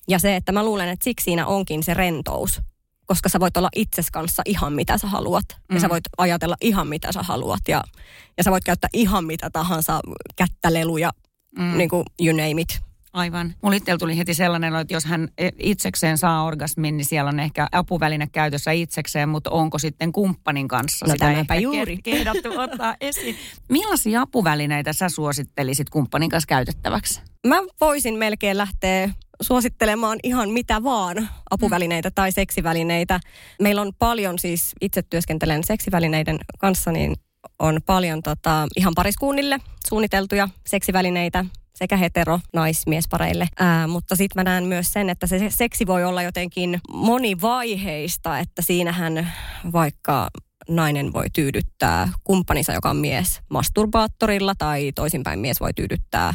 [0.08, 2.62] Ja se, että mä luulen, että siksi siinä onkin se rentous
[3.08, 5.44] koska sä voit olla itses kanssa ihan mitä sä haluat.
[5.68, 5.74] Mm.
[5.74, 5.90] Ja sä mm.
[5.90, 7.60] voit ajatella ihan mitä sä haluat.
[7.68, 7.82] Ja,
[8.36, 10.00] ja sä voit käyttää ihan mitä tahansa,
[10.36, 11.10] kättäleluja,
[11.58, 11.78] mm.
[11.78, 12.80] niin kuin you name it.
[13.12, 13.54] Aivan.
[13.62, 17.40] Mulla itsellä tuli heti sellainen, että jos hän e, itsekseen saa orgasmin, niin siellä on
[17.40, 21.98] ehkä apuväline käytössä itsekseen, mutta onko sitten kumppanin kanssa no, sitä ehkä juuri.
[22.04, 23.36] kehdattu ottaa esiin.
[23.68, 27.20] Millaisia apuvälineitä sä suosittelisit kumppanin kanssa käytettäväksi?
[27.46, 33.20] Mä voisin melkein lähteä suosittelemaan ihan mitä vaan apuvälineitä tai seksivälineitä.
[33.62, 37.14] Meillä on paljon siis, itse työskentelen seksivälineiden kanssa, niin
[37.58, 43.46] on paljon tota, ihan pariskunnille suunniteltuja seksivälineitä sekä hetero, nais, miespareille.
[43.58, 48.62] Ää, mutta sitten mä näen myös sen, että se seksi voi olla jotenkin monivaiheista, että
[48.62, 49.32] siinähän
[49.72, 50.28] vaikka
[50.68, 56.34] nainen voi tyydyttää kumppaninsa, joka on mies, masturbaattorilla tai toisinpäin mies voi tyydyttää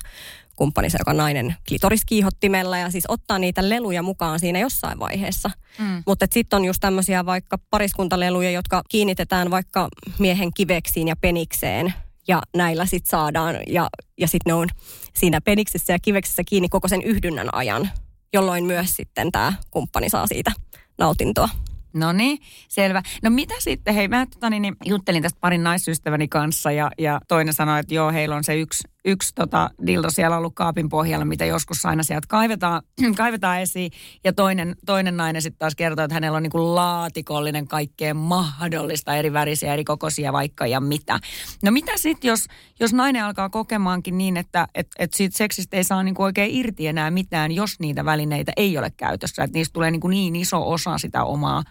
[0.56, 5.52] kumppaninsa, joka on nainen klitoriskiihottimella ja siis ottaa niitä leluja mukaan siinä jossain vaiheessa.
[5.80, 6.04] Mm.
[6.06, 9.90] Mutta sitten on just tämmöisiä vaikka pariskuntaleluja, jotka kiinnitetään vaikka
[10.20, 11.94] miehen kiveksiin ja penikseen
[12.28, 14.68] ja näillä sitten saadaan ja, ja sitten ne on
[15.14, 17.90] siinä peniksessä ja kiveksessä kiinni koko sen yhdynnän ajan,
[18.34, 20.52] jolloin myös sitten tämä kumppani saa siitä
[20.98, 21.50] nautintoa.
[21.94, 23.04] No niin, selvä.
[23.24, 27.54] No mitä sitten, hei mä totani, niin, juttelin tästä parin naisystäväni kanssa ja, ja toinen
[27.54, 31.46] sanoi, että joo, heillä on se yksi, yksi tota, dildo siellä ollut kaapin pohjalla, mitä
[31.46, 32.82] joskus aina sieltä kaivetaan,
[33.18, 33.92] kaivetaan esiin.
[34.24, 39.16] Ja toinen, toinen nainen sitten taas kertoo, että hänellä on niin kuin laatikollinen kaikkea mahdollista,
[39.16, 41.20] eri värisiä, eri kokoisia vaikka ja mitä.
[41.64, 42.48] No mitä sitten, jos,
[42.80, 46.56] jos nainen alkaa kokemaankin niin, että et, et siitä seksistä ei saa niin kuin oikein
[46.56, 49.44] irti enää mitään, jos niitä välineitä ei ole käytössä.
[49.44, 51.64] Että niistä tulee kuin niin iso osa sitä omaa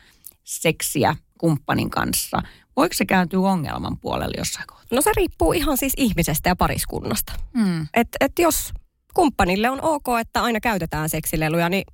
[0.45, 2.43] seksiä kumppanin kanssa.
[2.77, 4.87] Voiko se kääntyä ongelman puolelle jossain kohtaa?
[4.91, 7.33] No se riippuu ihan siis ihmisestä ja pariskunnasta.
[7.59, 7.87] Hmm.
[7.95, 8.73] Et, et jos
[9.15, 11.85] kumppanille on ok, että aina käytetään seksileluja, niin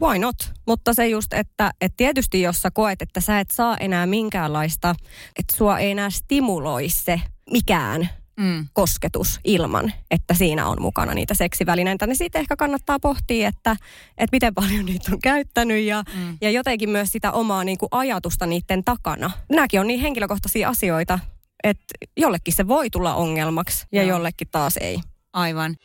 [0.00, 0.36] why not?
[0.66, 4.94] Mutta se just, että, että tietysti jos sä koet, että sä et saa enää minkäänlaista,
[5.38, 7.20] että sua ei enää stimuloi se
[7.50, 8.66] mikään, mm.
[8.72, 13.76] kosketus ilman, että siinä on mukana niitä seksivälineitä, niin siitä ehkä kannattaa pohtia, että,
[14.18, 16.38] että miten paljon niitä on käyttänyt ja, mm.
[16.40, 19.30] ja jotenkin myös sitä omaa niin kuin ajatusta niiden takana.
[19.50, 21.18] Nämäkin on niin henkilökohtaisia asioita,
[21.64, 21.84] että
[22.16, 24.16] jollekin se voi tulla ongelmaksi ja Joo.
[24.16, 25.00] jollekin taas ei.
[25.32, 25.76] Aivan.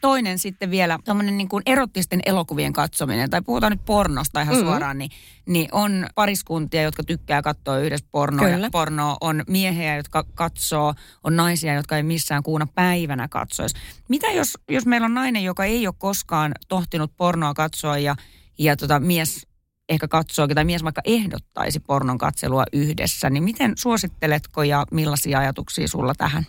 [0.00, 4.68] Toinen sitten vielä tämmöinen niin kuin erottisten elokuvien katsominen, tai puhutaan nyt pornosta ihan mm-hmm.
[4.68, 5.10] suoraan, niin,
[5.46, 8.48] niin on pariskuntia, jotka tykkää katsoa yhdessä pornoa.
[8.48, 8.66] Kyllä.
[8.66, 13.76] Ja pornoa on miehiä, jotka katsoo, on naisia, jotka ei missään kuuna päivänä katsoisi.
[14.08, 18.16] Mitä jos, jos meillä on nainen, joka ei ole koskaan tohtinut pornoa katsoa ja,
[18.58, 19.46] ja tota, mies
[19.88, 25.88] ehkä katsookin tai mies vaikka ehdottaisi pornon katselua yhdessä, niin miten suositteletko ja millaisia ajatuksia
[25.88, 26.46] sulla tähän?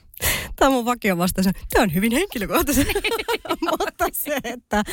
[0.55, 1.47] Tämä on mun vakio vastaus.
[1.73, 2.85] Tämä on hyvin henkilökohtaisen.
[3.69, 4.83] Mutta se, että,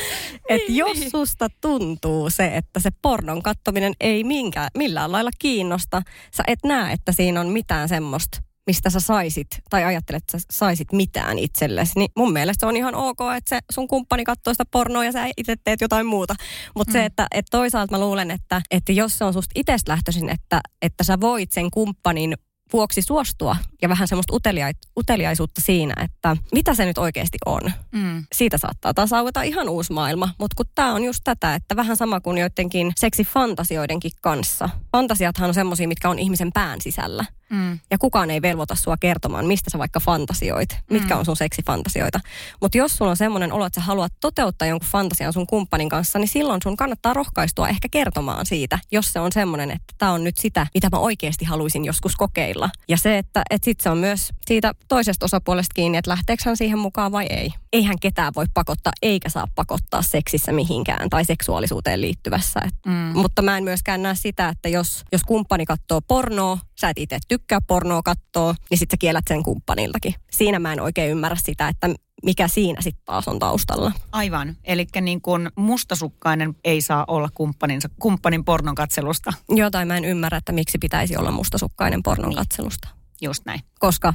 [0.49, 1.11] että niin, jos niin.
[1.11, 6.01] susta tuntuu se, että se pornon kattominen ei minkään, millään lailla kiinnosta,
[6.35, 10.45] sä et näe, että siinä on mitään semmoista mistä sä saisit, tai ajattelet, että sä
[10.51, 14.53] saisit mitään itsellesi, niin mun mielestä se on ihan ok, että se sun kumppani katsoo
[14.53, 16.35] sitä pornoa ja sä itse teet jotain muuta.
[16.75, 16.93] Mutta mm.
[16.93, 20.61] se, että, että toisaalta mä luulen, että, että jos se on susta itsestä lähtöisin, että,
[20.81, 22.37] että sä voit sen kumppanin
[22.73, 27.61] vuoksi suostua ja vähän semmoista utelia, uteliaisuutta siinä, että mitä se nyt oikeasti on.
[27.91, 28.25] Mm.
[28.33, 31.97] Siitä saattaa taas aueta ihan uusi maailma, mutta kun tämä on just tätä, että vähän
[31.97, 34.69] sama kuin joidenkin seksifantasioidenkin kanssa.
[34.91, 37.25] Fantasiathan on semmoisia, mitkä on ihmisen pään sisällä.
[37.49, 37.79] Mm.
[37.91, 41.19] Ja kukaan ei velvoita sua kertomaan, mistä sä vaikka fantasioit, mitkä mm.
[41.19, 42.19] on sun seksifantasioita.
[42.61, 46.19] Mutta jos sulla on semmoinen olo, että sä haluat toteuttaa jonkun fantasian sun kumppanin kanssa,
[46.19, 50.23] niin silloin sun kannattaa rohkaistua ehkä kertomaan siitä, jos se on semmoinen, että tämä on
[50.23, 52.69] nyt sitä, mitä mä oikeasti haluaisin joskus kokeilla.
[52.87, 56.57] Ja se, että et sit se on myös siitä toisesta osapuolesta kiinni, että lähteekö hän
[56.57, 57.53] siihen mukaan vai ei.
[57.73, 62.59] Eihän ketään voi pakottaa eikä saa pakottaa seksissä mihinkään tai seksuaalisuuteen liittyvässä.
[62.65, 62.93] Et, mm.
[62.93, 67.17] Mutta mä en myöskään näe sitä, että jos, jos kumppani katsoo pornoa, sä et itse
[67.27, 70.15] tykkää pornoa katsoa, niin sit sä kiellät sen kumppaniltakin.
[70.31, 71.89] Siinä mä en oikein ymmärrä sitä, että
[72.23, 73.91] mikä siinä sitten taas on taustalla.
[74.11, 74.55] Aivan.
[74.63, 79.33] Eli niin kun mustasukkainen ei saa olla kumppaninsa, kumppanin pornon katselusta.
[79.49, 82.37] Jotain mä en ymmärrä, että miksi pitäisi olla mustasukkainen pornon niin.
[82.37, 82.98] katselusta.
[83.21, 83.59] Just näin.
[83.79, 84.13] Koska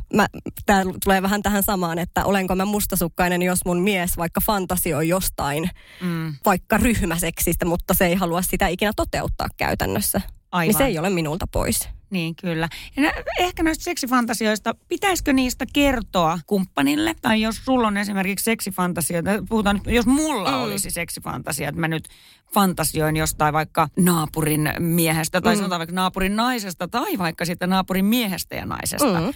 [0.66, 5.70] tämä tulee vähän tähän samaan, että olenko mä mustasukkainen, jos mun mies vaikka fantasioi jostain,
[6.00, 6.34] mm.
[6.44, 10.20] vaikka ryhmäseksistä, mutta se ei halua sitä ikinä toteuttaa käytännössä.
[10.52, 10.68] Aivan.
[10.68, 11.88] Niin se ei ole minulta pois.
[12.10, 12.68] Niin, kyllä.
[12.96, 17.14] Ja ehkä näistä seksifantasioista, pitäisikö niistä kertoa kumppanille?
[17.22, 20.62] Tai jos sulla on esimerkiksi seksifantasioita, puhutaan, jos mulla mm.
[20.62, 22.08] olisi seksifantasia, että mä nyt
[22.54, 25.58] fantasioin jostain vaikka naapurin miehestä, tai mm.
[25.58, 29.20] sanotaan vaikka naapurin naisesta, tai vaikka sitten naapurin miehestä ja naisesta.
[29.20, 29.26] Mm.
[29.26, 29.32] Ö,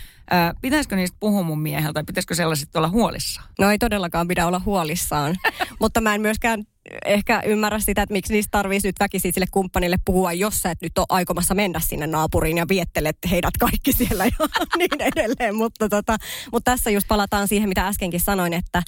[0.61, 3.48] pitäisikö niistä puhua mun mieheltä, tai pitäisikö sellaiset olla huolissaan?
[3.59, 5.37] No ei todellakaan pidä olla huolissaan,
[5.81, 6.64] mutta mä en myöskään
[7.04, 10.83] ehkä ymmärrä sitä, että miksi niistä tarvitsisi nyt väkisin sille kumppanille puhua, jos sä et
[10.83, 14.46] nyt ole aikomassa mennä sinne naapuriin ja viettelet heidät kaikki siellä ja
[14.78, 15.57] niin edelleen.
[15.57, 16.16] Mutta, tota,
[16.52, 18.83] mutta tässä just palataan siihen, mitä äskenkin sanoin, että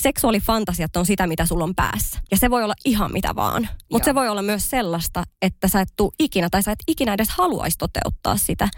[0.00, 2.20] seksuaalifantasiat on sitä, mitä sulla on päässä.
[2.30, 3.68] Ja se voi olla ihan mitä vaan.
[3.92, 7.14] Mutta se voi olla myös sellaista, että sä et tuu ikinä tai sä et ikinä
[7.14, 8.68] edes haluaisi toteuttaa sitä.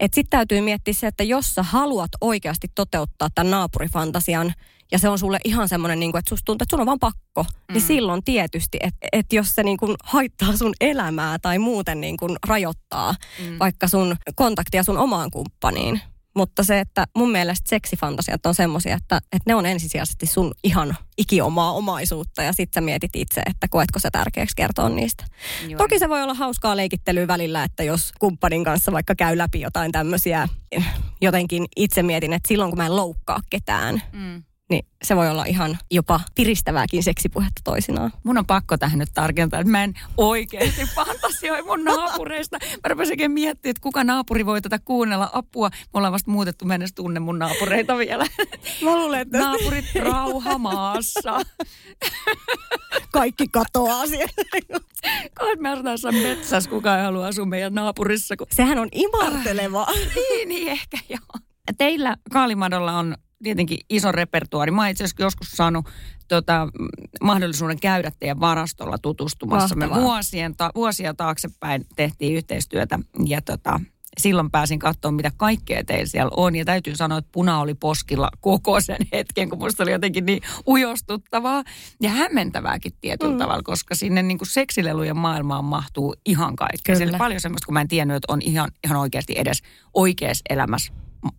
[0.00, 4.54] Että sitten täytyy miettiä se, että jos sä haluat oikeasti toteuttaa tämän naapurifantasian,
[4.92, 6.98] ja se on sulle ihan semmoinen, niin kuin, että susta tuntuu, että sun on vaan
[6.98, 7.72] pakko, niin mm.
[7.72, 12.16] niin silloin tietysti, että, että jos se niin kuin haittaa sun elämää tai muuten niin
[12.16, 13.58] kuin rajoittaa mm.
[13.58, 16.00] vaikka sun kontaktia sun omaan kumppaniin,
[16.34, 20.96] mutta se, että mun mielestä seksifantasiat on semmoisia, että, että ne on ensisijaisesti sun ihan
[21.18, 25.24] ikiomaa omaisuutta ja sit sä mietit itse, että koetko sä tärkeäksi kertoa niistä.
[25.68, 25.78] Joo.
[25.78, 29.92] Toki se voi olla hauskaa leikittelyä välillä, että jos kumppanin kanssa vaikka käy läpi jotain
[29.92, 30.48] tämmöisiä,
[31.20, 35.44] jotenkin itse mietin, että silloin kun mä en loukkaa ketään, mm niin se voi olla
[35.44, 38.12] ihan jopa piristävääkin seksipuhetta toisinaan.
[38.24, 42.58] Mun on pakko tähän nyt tarkentaa, että mä en oikeasti fantasioi mun naapureista.
[42.60, 45.30] Mä rupesin miettimään, että kuka naapuri voi tätä kuunnella.
[45.32, 48.26] Apua, me ollaan vasta muutettu, mä en tunne mun naapureita vielä.
[48.82, 49.38] Mä luulen, että...
[49.38, 51.40] Naapurit rauhamaassa.
[53.12, 54.80] Kaikki katoaa siellä.
[55.38, 58.36] Kohta me asutaan metsässä, kuka ei halua asua meidän naapurissa.
[58.36, 58.46] Kun...
[58.52, 59.86] Sehän on imarteleva.
[60.14, 61.44] niin, niin ehkä joo.
[61.78, 64.70] Teillä Kaalimadolla on tietenkin iso repertuaari.
[64.70, 65.88] Mä itse asiassa joskus saanut
[66.28, 66.68] tota,
[67.22, 69.76] mahdollisuuden käydä teidän varastolla tutustumassa.
[69.76, 69.98] Mahtavaa.
[69.98, 73.80] Me vuosien ta- vuosia taaksepäin tehtiin yhteistyötä ja tota,
[74.18, 76.56] silloin pääsin katsomaan, mitä kaikkea teillä siellä on.
[76.56, 80.42] Ja täytyy sanoa, että puna oli poskilla koko sen hetken, kun musta oli jotenkin niin
[80.68, 81.64] ujostuttavaa
[82.02, 83.38] ja hämmentävääkin tietyllä mm.
[83.38, 86.96] tavalla, koska sinne niin kuin seksilelujen maailmaan mahtuu ihan kaikkea.
[86.96, 89.62] Siellä paljon semmoista, kun mä en tiennyt, että on ihan, ihan oikeasti edes
[89.94, 90.92] oikeassa elämässä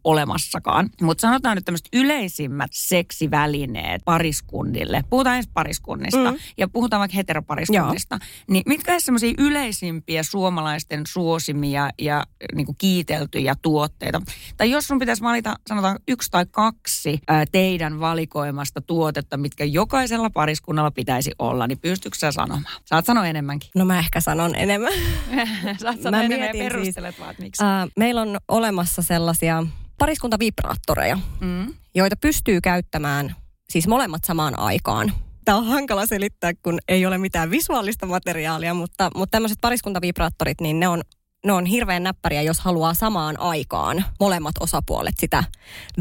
[0.04, 0.89] olemassakaan.
[1.02, 5.04] Mutta sanotaan nyt tämmöiset yleisimmät seksivälineet pariskunnille.
[5.10, 6.38] Puhutaan ensin pariskunnista mm.
[6.58, 8.15] ja puhutaan vaikka heteropariskunnista.
[8.21, 8.30] Joo.
[8.50, 12.24] Niin mitkä on semmoisia yleisimpiä suomalaisten suosimia ja
[12.56, 14.21] niin kuin kiiteltyjä tuotteita?
[14.58, 20.30] Tai jos sun pitäisi valita sanotaan yksi tai kaksi ää, teidän valikoimasta tuotetta, mitkä jokaisella
[20.30, 22.65] pariskunnalla pitäisi olla, niin pystytkö sä sanomaan?
[22.86, 23.69] Saat sanoa enemmänkin.
[23.76, 24.93] No mä ehkä sanon enemmän.
[25.82, 27.63] Saat sanoa enemmän ja siis, perustelet siis, vaan, miksi.
[27.63, 29.63] Ää, meillä on olemassa sellaisia
[29.97, 31.73] pariskuntavibraattoreja, mm.
[31.95, 33.36] joita pystyy käyttämään
[33.69, 35.13] siis molemmat samaan aikaan.
[35.45, 40.79] Tämä on hankala selittää, kun ei ole mitään visuaalista materiaalia, mutta, mutta tämmöiset pariskuntavibraattorit, niin
[40.79, 41.01] ne on
[41.45, 45.43] ne on hirveän näppäriä, jos haluaa samaan aikaan molemmat osapuolet sitä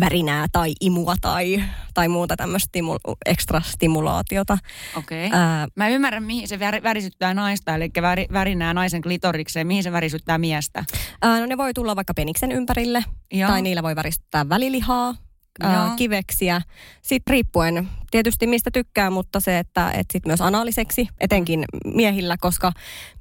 [0.01, 4.59] värinää tai imua tai, tai muuta tämmöistä stimu- ekstra stimulaatiota.
[4.97, 5.27] Okei.
[5.27, 5.41] Okay.
[5.41, 9.67] Ää, Mä ymmärrän, mihin se väri, värisyttää naista, eli väri, värinää naisen klitorikseen.
[9.67, 10.85] Mihin se värisyttää miestä?
[11.23, 13.51] Ää, no ne voi tulla vaikka peniksen ympärille, Joo.
[13.51, 15.15] tai niillä voi väristyttää välilihaa,
[15.63, 16.63] ää, kiveksiä.
[17.03, 22.73] Sitten riippuen tietysti mistä tykkää, mutta se, että et sit myös analiseksi, etenkin miehillä, koska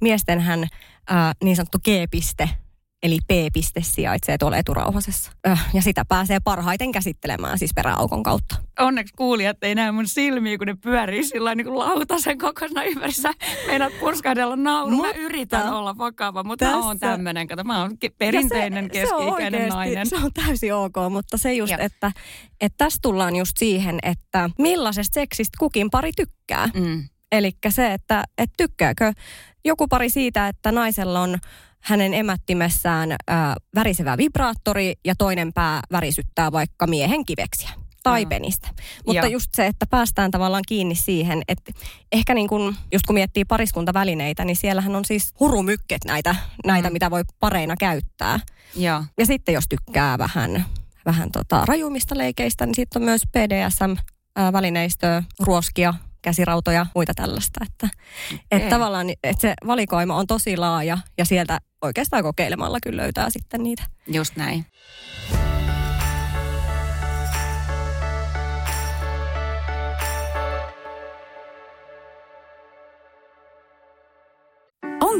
[0.01, 0.67] miestenhän
[1.07, 2.49] ää, niin sanottu G-piste,
[3.03, 5.31] eli P-piste sijaitsee tuolla eturauhasessa.
[5.73, 8.55] Ja sitä pääsee parhaiten käsittelemään siis peräaukon kautta.
[8.79, 13.33] Onneksi kuulijat ei näe mun silmiä, kun ne pyörii sillä niin kuin lautasen kokoisena ympärissä.
[13.67, 14.97] Meinaat purskahdella nauru.
[14.97, 17.47] Mä yritän olla vakava, mutta tässä, mä oon tämmöinen.
[17.47, 20.07] Kato, mä oon perinteinen se, keski-ikäinen se nainen.
[20.07, 22.11] Se on täysin ok, mutta se just, että,
[22.61, 26.69] että tässä tullaan just siihen, että millaisesta seksistä kukin pari tykkää.
[26.73, 27.03] Mm.
[27.33, 29.13] Eli se, että, että tykkääkö
[29.65, 31.37] joku pari siitä, että naisella on
[31.79, 37.69] hänen emättimessään ää, värisevä vibraattori ja toinen pää värisyttää vaikka miehen kiveksiä
[38.03, 38.67] tai penistä.
[39.05, 39.31] Mutta Joo.
[39.31, 41.71] just se, että päästään tavallaan kiinni siihen, että
[42.11, 46.93] ehkä niin kun, just kun miettii pariskuntavälineitä, niin siellähän on siis hurumykket näitä, näitä mm.
[46.93, 48.39] mitä voi pareina käyttää.
[48.75, 49.03] Joo.
[49.17, 50.65] Ja sitten jos tykkää vähän,
[51.05, 53.95] vähän tota rajuimmista leikeistä, niin sitten on myös PDSM
[54.35, 57.65] ää, välineistöä, ruoskia, käsirautoja, muita tällaista.
[57.65, 57.89] Että,
[58.51, 63.63] että tavallaan että se valikoima on tosi laaja ja sieltä oikeastaan kokeilemalla kyllä löytää sitten
[63.63, 63.83] niitä.
[64.07, 64.65] Just näin.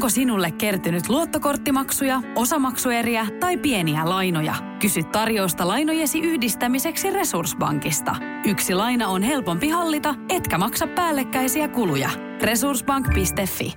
[0.04, 4.56] Onko sinulle kertynyt luottokorttimaksuja, osamaksueriä tai pieniä lainoja?
[4.80, 8.16] Kysy tarjousta lainojesi yhdistämiseksi Resurssbankista.
[8.46, 12.10] Yksi laina on helpompi hallita, etkä maksa päällekkäisiä kuluja.
[12.42, 13.74] Resurssbank.fi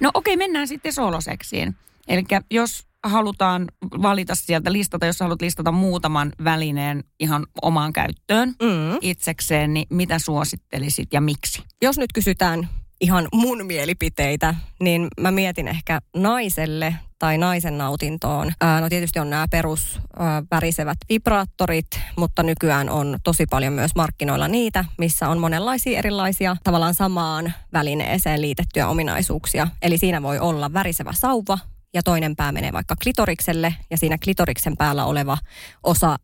[0.00, 1.76] No okei, mennään sitten soloseksiin.
[2.08, 3.66] Eli jos halutaan
[4.02, 8.98] valita sieltä listata, jos haluat listata muutaman välineen ihan omaan käyttöön mm.
[9.00, 11.62] itsekseen, niin mitä suosittelisit ja miksi?
[11.82, 12.68] Jos nyt kysytään
[13.00, 18.52] ihan mun mielipiteitä, niin mä mietin ehkä naiselle tai naisen nautintoon.
[18.80, 21.86] No tietysti on nämä perus ää, värisevät vibraattorit,
[22.16, 28.40] mutta nykyään on tosi paljon myös markkinoilla niitä, missä on monenlaisia erilaisia tavallaan samaan välineeseen
[28.40, 29.68] liitettyjä ominaisuuksia.
[29.82, 31.58] Eli siinä voi olla värisevä sauva,
[31.94, 35.38] ja toinen pää menee vaikka klitorikselle ja siinä klitoriksen päällä oleva
[35.82, 36.16] osa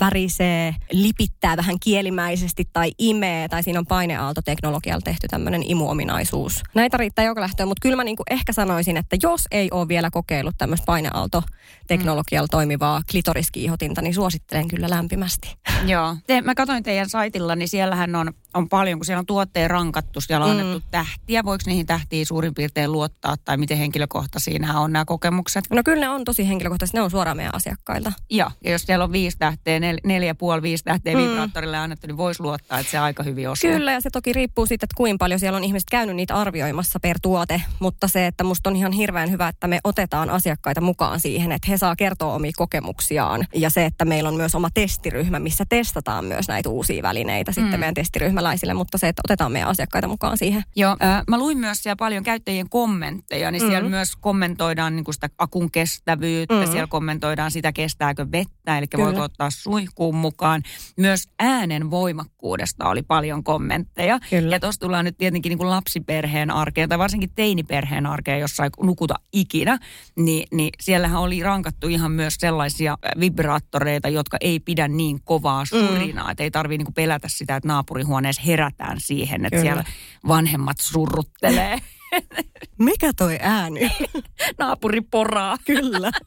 [0.00, 6.62] värisee, lipittää vähän kielimäisesti tai imee, tai siinä on paineaaltoteknologialla tehty tämmöinen imuominaisuus.
[6.74, 10.10] Näitä riittää joka lähtöön, mutta kyllä mä niinku ehkä sanoisin, että jos ei ole vielä
[10.10, 15.56] kokeillut tämmöistä paineaaltoteknologialla toimivaa klitoriskiihotinta, niin suosittelen kyllä lämpimästi.
[15.86, 16.16] Joo.
[16.26, 20.20] Te, mä katsoin teidän saitilla, niin siellähän on, on paljon, kun siellä on tuotteen rankattu,
[20.20, 20.60] siellä on mm.
[20.60, 21.44] annettu tähtiä.
[21.44, 25.64] Voiko niihin tähtiin suurin piirtein luottaa, tai miten henkilökohtaisia nämä on nämä kokemukset?
[25.70, 28.12] No kyllä ne on tosi henkilökohtaisia, ne on suoraan meidän asiakkailta.
[28.30, 31.22] Joo, ja jos siellä on viisi tähteä, nel, neljä, puoli, viisi tähteä mm.
[31.22, 33.70] vibraattorille annettu, niin voisi luottaa, että se aika hyvin osuu.
[33.70, 37.00] Kyllä, ja se toki riippuu siitä, että kuinka paljon siellä on ihmiset käynyt niitä arvioimassa
[37.00, 41.20] per tuote, mutta se, että musta on ihan hirveän hyvä, että me otetaan asiakkaita mukaan
[41.20, 43.46] siihen, että he saa kertoa omia kokemuksiaan.
[43.54, 47.72] Ja se, että meillä on myös oma testiryhmä, missä testataan myös näitä uusia välineitä sitten
[47.72, 47.80] mm.
[47.80, 47.94] meidän
[48.38, 50.62] testiryhmäläisille, mutta se, että otetaan meidän asiakkaita mukaan siihen.
[50.76, 53.68] Joo, äh, mä luin myös siellä paljon käyttäjien kommentteja, niin mm.
[53.68, 56.70] siellä myös kommentoidaan niin kuin sitä akun kestävyyttä, mm.
[56.70, 59.04] siellä kommentoidaan sitä, kestääkö vettä, eli Kyllä.
[59.04, 60.62] voiko ottaa suihkuun mukaan.
[60.96, 64.20] Myös äänen voimakkuudesta oli paljon kommentteja.
[64.30, 64.54] Kyllä.
[64.56, 68.70] Ja tuossa tullaan nyt tietenkin niin kuin lapsiperheen arkeen tai varsinkin teiniperheen arkeen, jossa ei
[68.82, 69.78] nukuta ikinä.
[70.16, 75.66] Niin, niin siellähän oli rankattu ihan myös sellaisia vibraattoreita, jotka ei pidä niin kovaa mm.
[75.66, 76.24] surinaa.
[76.24, 76.30] Mm.
[76.30, 79.62] Että ei tarvitse niin pelätä sitä, että naapurihuoneessa herätään siihen, että Kyllä.
[79.62, 79.84] siellä
[80.28, 81.78] vanhemmat surruttelee.
[82.78, 83.80] Mikä toi ääni?
[84.58, 85.56] Naapuri poraa.
[85.66, 86.10] Kyllä.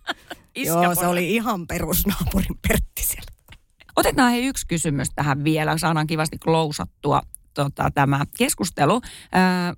[0.56, 3.32] Joo, se oli ihan perusnaapurin Pertti siellä.
[3.95, 5.78] Otetaan he yksi kysymys tähän vielä.
[5.78, 7.22] Saadaan kivasti klousattua
[7.54, 8.95] tota, tämä keskustelu.
[8.95, 8.99] Ö,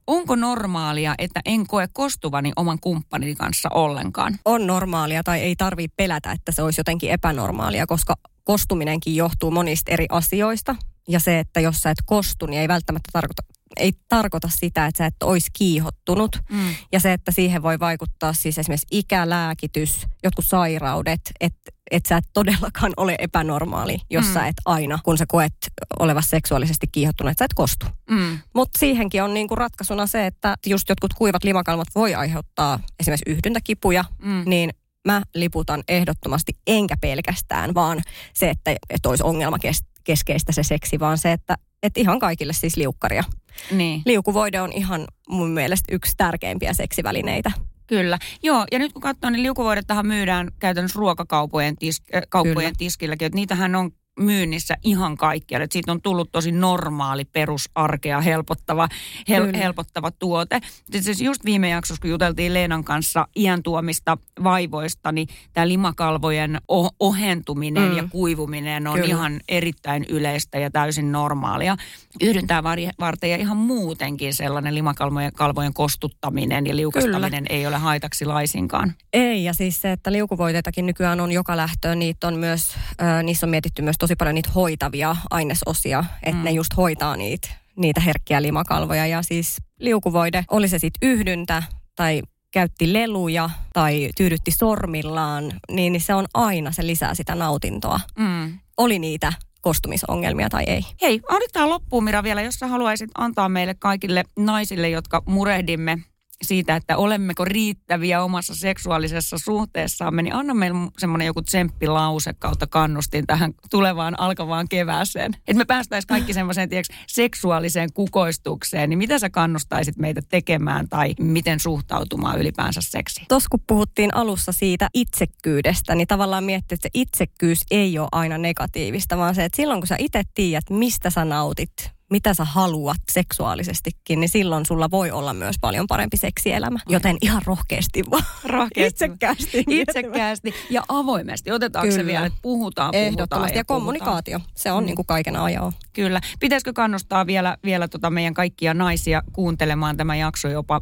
[0.08, 4.40] onko normaalia, että en koe kostuvani oman kumppanini kanssa ollenkaan?
[4.46, 9.92] On normaalia tai ei tarvitse pelätä, että se olisi jotenkin epänormaalia, koska kostuminenkin johtuu monista
[9.92, 10.76] eri asioista.
[11.08, 13.44] Ja se, että jos sä et kostu, niin ei välttämättä tarkoita
[13.78, 16.40] ei tarkoita sitä, että sä et olisi kiihottunut.
[16.52, 16.76] Mm.
[16.92, 22.26] Ja se, että siihen voi vaikuttaa siis esimerkiksi ikälääkitys, jotkut sairaudet, että et sä et
[22.34, 24.34] todellakaan ole epänormaali, jos mm.
[24.34, 25.54] sä et aina, kun sä koet
[26.00, 27.86] olevas seksuaalisesti kiihottunut, että sä et kostu.
[28.10, 28.40] Mm.
[28.56, 34.06] Mutta siihenkin on niinku ratkaisuna se, että just jotkut kuivat limakalmat voi aiheuttaa esimerkiksi yhdyntäkipuja,
[34.24, 34.44] mm.
[34.46, 34.70] niin
[35.08, 38.02] mä liputan ehdottomasti, enkä pelkästään, vaan
[38.34, 39.60] se, että, että olisi ongelma
[40.04, 43.24] keskeistä se seksi, vaan se, että, että ihan kaikille siis liukkaria.
[43.72, 44.02] Niin.
[44.06, 47.52] Liukuvoide on ihan mun mielestä yksi tärkeimpiä seksivälineitä.
[47.88, 48.20] Kyllä.
[48.44, 53.26] Joo, ja nyt kun katsoo, niin liukuvoidettahan myydään käytännössä ruokakaupojen tis, äh, kauppojen tiskilläkin.
[53.26, 55.68] Että niitähän on myynnissä ihan kaikkialle.
[55.72, 58.90] Siitä on tullut tosi normaali, perusarkea, helpottava,
[59.30, 60.60] hel, helpottava tuote.
[61.00, 66.96] Siis just viime jaksossa, kun juteltiin Leenan kanssa iän tuomista vaivoista, niin tämä limakalvojen oh-
[67.00, 67.98] ohentuminen mm.
[67.98, 69.08] ja kuivuminen on Kyllä.
[69.08, 71.78] ihan erittäin yleistä ja täysin normaalia.
[72.22, 72.64] Yhdyntää
[73.00, 77.60] varten ja ihan muutenkin sellainen limakalvojen kalvojen kostuttaminen ja liukastaminen Kyllä.
[77.60, 78.94] ei ole haitaksi laisinkaan.
[79.14, 83.46] Ei, ja siis se, että liukuvoiteitakin nykyään on joka lähtöön, niitä on myös, äh, niissä
[83.46, 86.44] on mietitty myös tosi paljon niitä hoitavia ainesosia, että mm.
[86.44, 89.08] ne just hoitaa niitä, niitä herkkiä limakalvoja.
[89.08, 91.64] Ja siis liukuvoide, oli se sitten yhdyntä
[91.96, 98.00] tai käytti leluja tai tyydytti sormillaan, niin se on aina, se lisää sitä nautintoa.
[98.18, 98.60] Mm.
[98.78, 100.82] Oli niitä kostumisongelmia tai ei.
[101.02, 105.98] Hei, otetaan loppuun Mira vielä, jos sä haluaisit antaa meille kaikille naisille, jotka murehdimme
[106.44, 113.28] siitä, että olemmeko riittäviä omassa seksuaalisessa suhteessamme, niin anna meille semmoinen joku tsemppilause kautta kannustin
[113.28, 115.34] tähän tulevaan alkavaan kevääseen.
[115.36, 116.70] Että me päästäisiin kaikki semmoiseen
[117.08, 123.28] seksuaaliseen kukoistukseen, niin mitä sä kannustaisit meitä tekemään tai miten suhtautumaan ylipäänsä seksiin?
[123.30, 128.38] Tuossa kun puhuttiin alussa siitä itsekkyydestä, niin tavallaan miettii, että se itsekkyys ei ole aina
[128.38, 132.98] negatiivista, vaan se, että silloin kun sä itse tiedät, mistä sä nautit, mitä sä haluat
[133.12, 136.80] seksuaalisestikin, niin silloin sulla voi olla myös paljon parempi seksielämä.
[136.90, 138.24] Joten ihan rohkeasti vaan.
[138.44, 138.88] Rohkeasti.
[138.88, 139.64] Itsekkäästi.
[139.68, 141.52] Itsekkäästi ja avoimesti.
[141.52, 142.04] Otetaanko Kyllä.
[142.04, 143.58] se vielä, että puhutaan, puhutaan Ehdottomasti.
[143.58, 144.40] Ja, ja kommunikaatio.
[144.56, 144.86] Se on mm.
[144.86, 145.72] niin kuin kaiken ajoa.
[145.94, 146.22] Kyllä.
[146.40, 150.82] Pitäisikö kannustaa vielä, vielä tota meidän kaikkia naisia kuuntelemaan tämä jakso jopa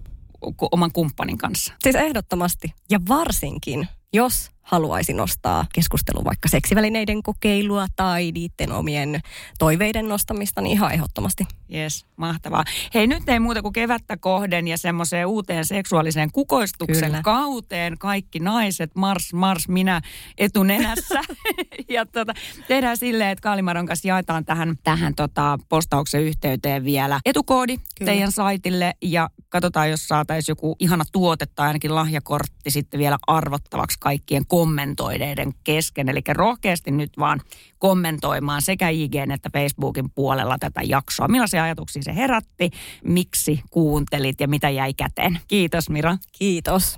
[0.72, 1.74] oman kumppanin kanssa?
[1.80, 2.74] Siis ehdottomasti.
[2.90, 9.20] Ja varsinkin, jos haluaisi nostaa keskustelun vaikka seksivälineiden kokeilua tai niiden omien
[9.60, 11.44] toiveiden nostamista, niin ihan ehdottomasti.
[11.74, 12.64] Yes, mahtavaa.
[12.94, 17.22] Hei, nyt ei muuta kuin kevättä kohden ja semmoiseen uuteen seksuaaliseen kukoistuksen Kyllä.
[17.22, 17.98] kauteen.
[17.98, 20.02] Kaikki naiset, mars, mars, minä
[20.38, 21.22] etunenässä.
[21.90, 22.34] ja tota,
[22.68, 28.12] tehdään silleen, että Kaalimaron kanssa jaetaan tähän, tähän tota, postauksen yhteyteen vielä etukoodi Kyllä.
[28.12, 33.98] teidän saitille ja katsotaan, jos saataisiin joku ihana tuote tai ainakin lahjakortti sitten vielä arvottavaksi
[34.00, 36.10] kaikkien kommentoineiden kesken.
[36.10, 37.42] Eli rohkeasti nyt vaan
[37.78, 41.28] kommentoimaan sekä IG että Facebookin puolella tätä jaksoa.
[41.28, 42.70] Millaisia ajatuksia se herätti,
[43.04, 45.40] miksi kuuntelit ja mitä jäi käteen.
[45.48, 46.18] Kiitos Mira.
[46.32, 46.98] Kiitos.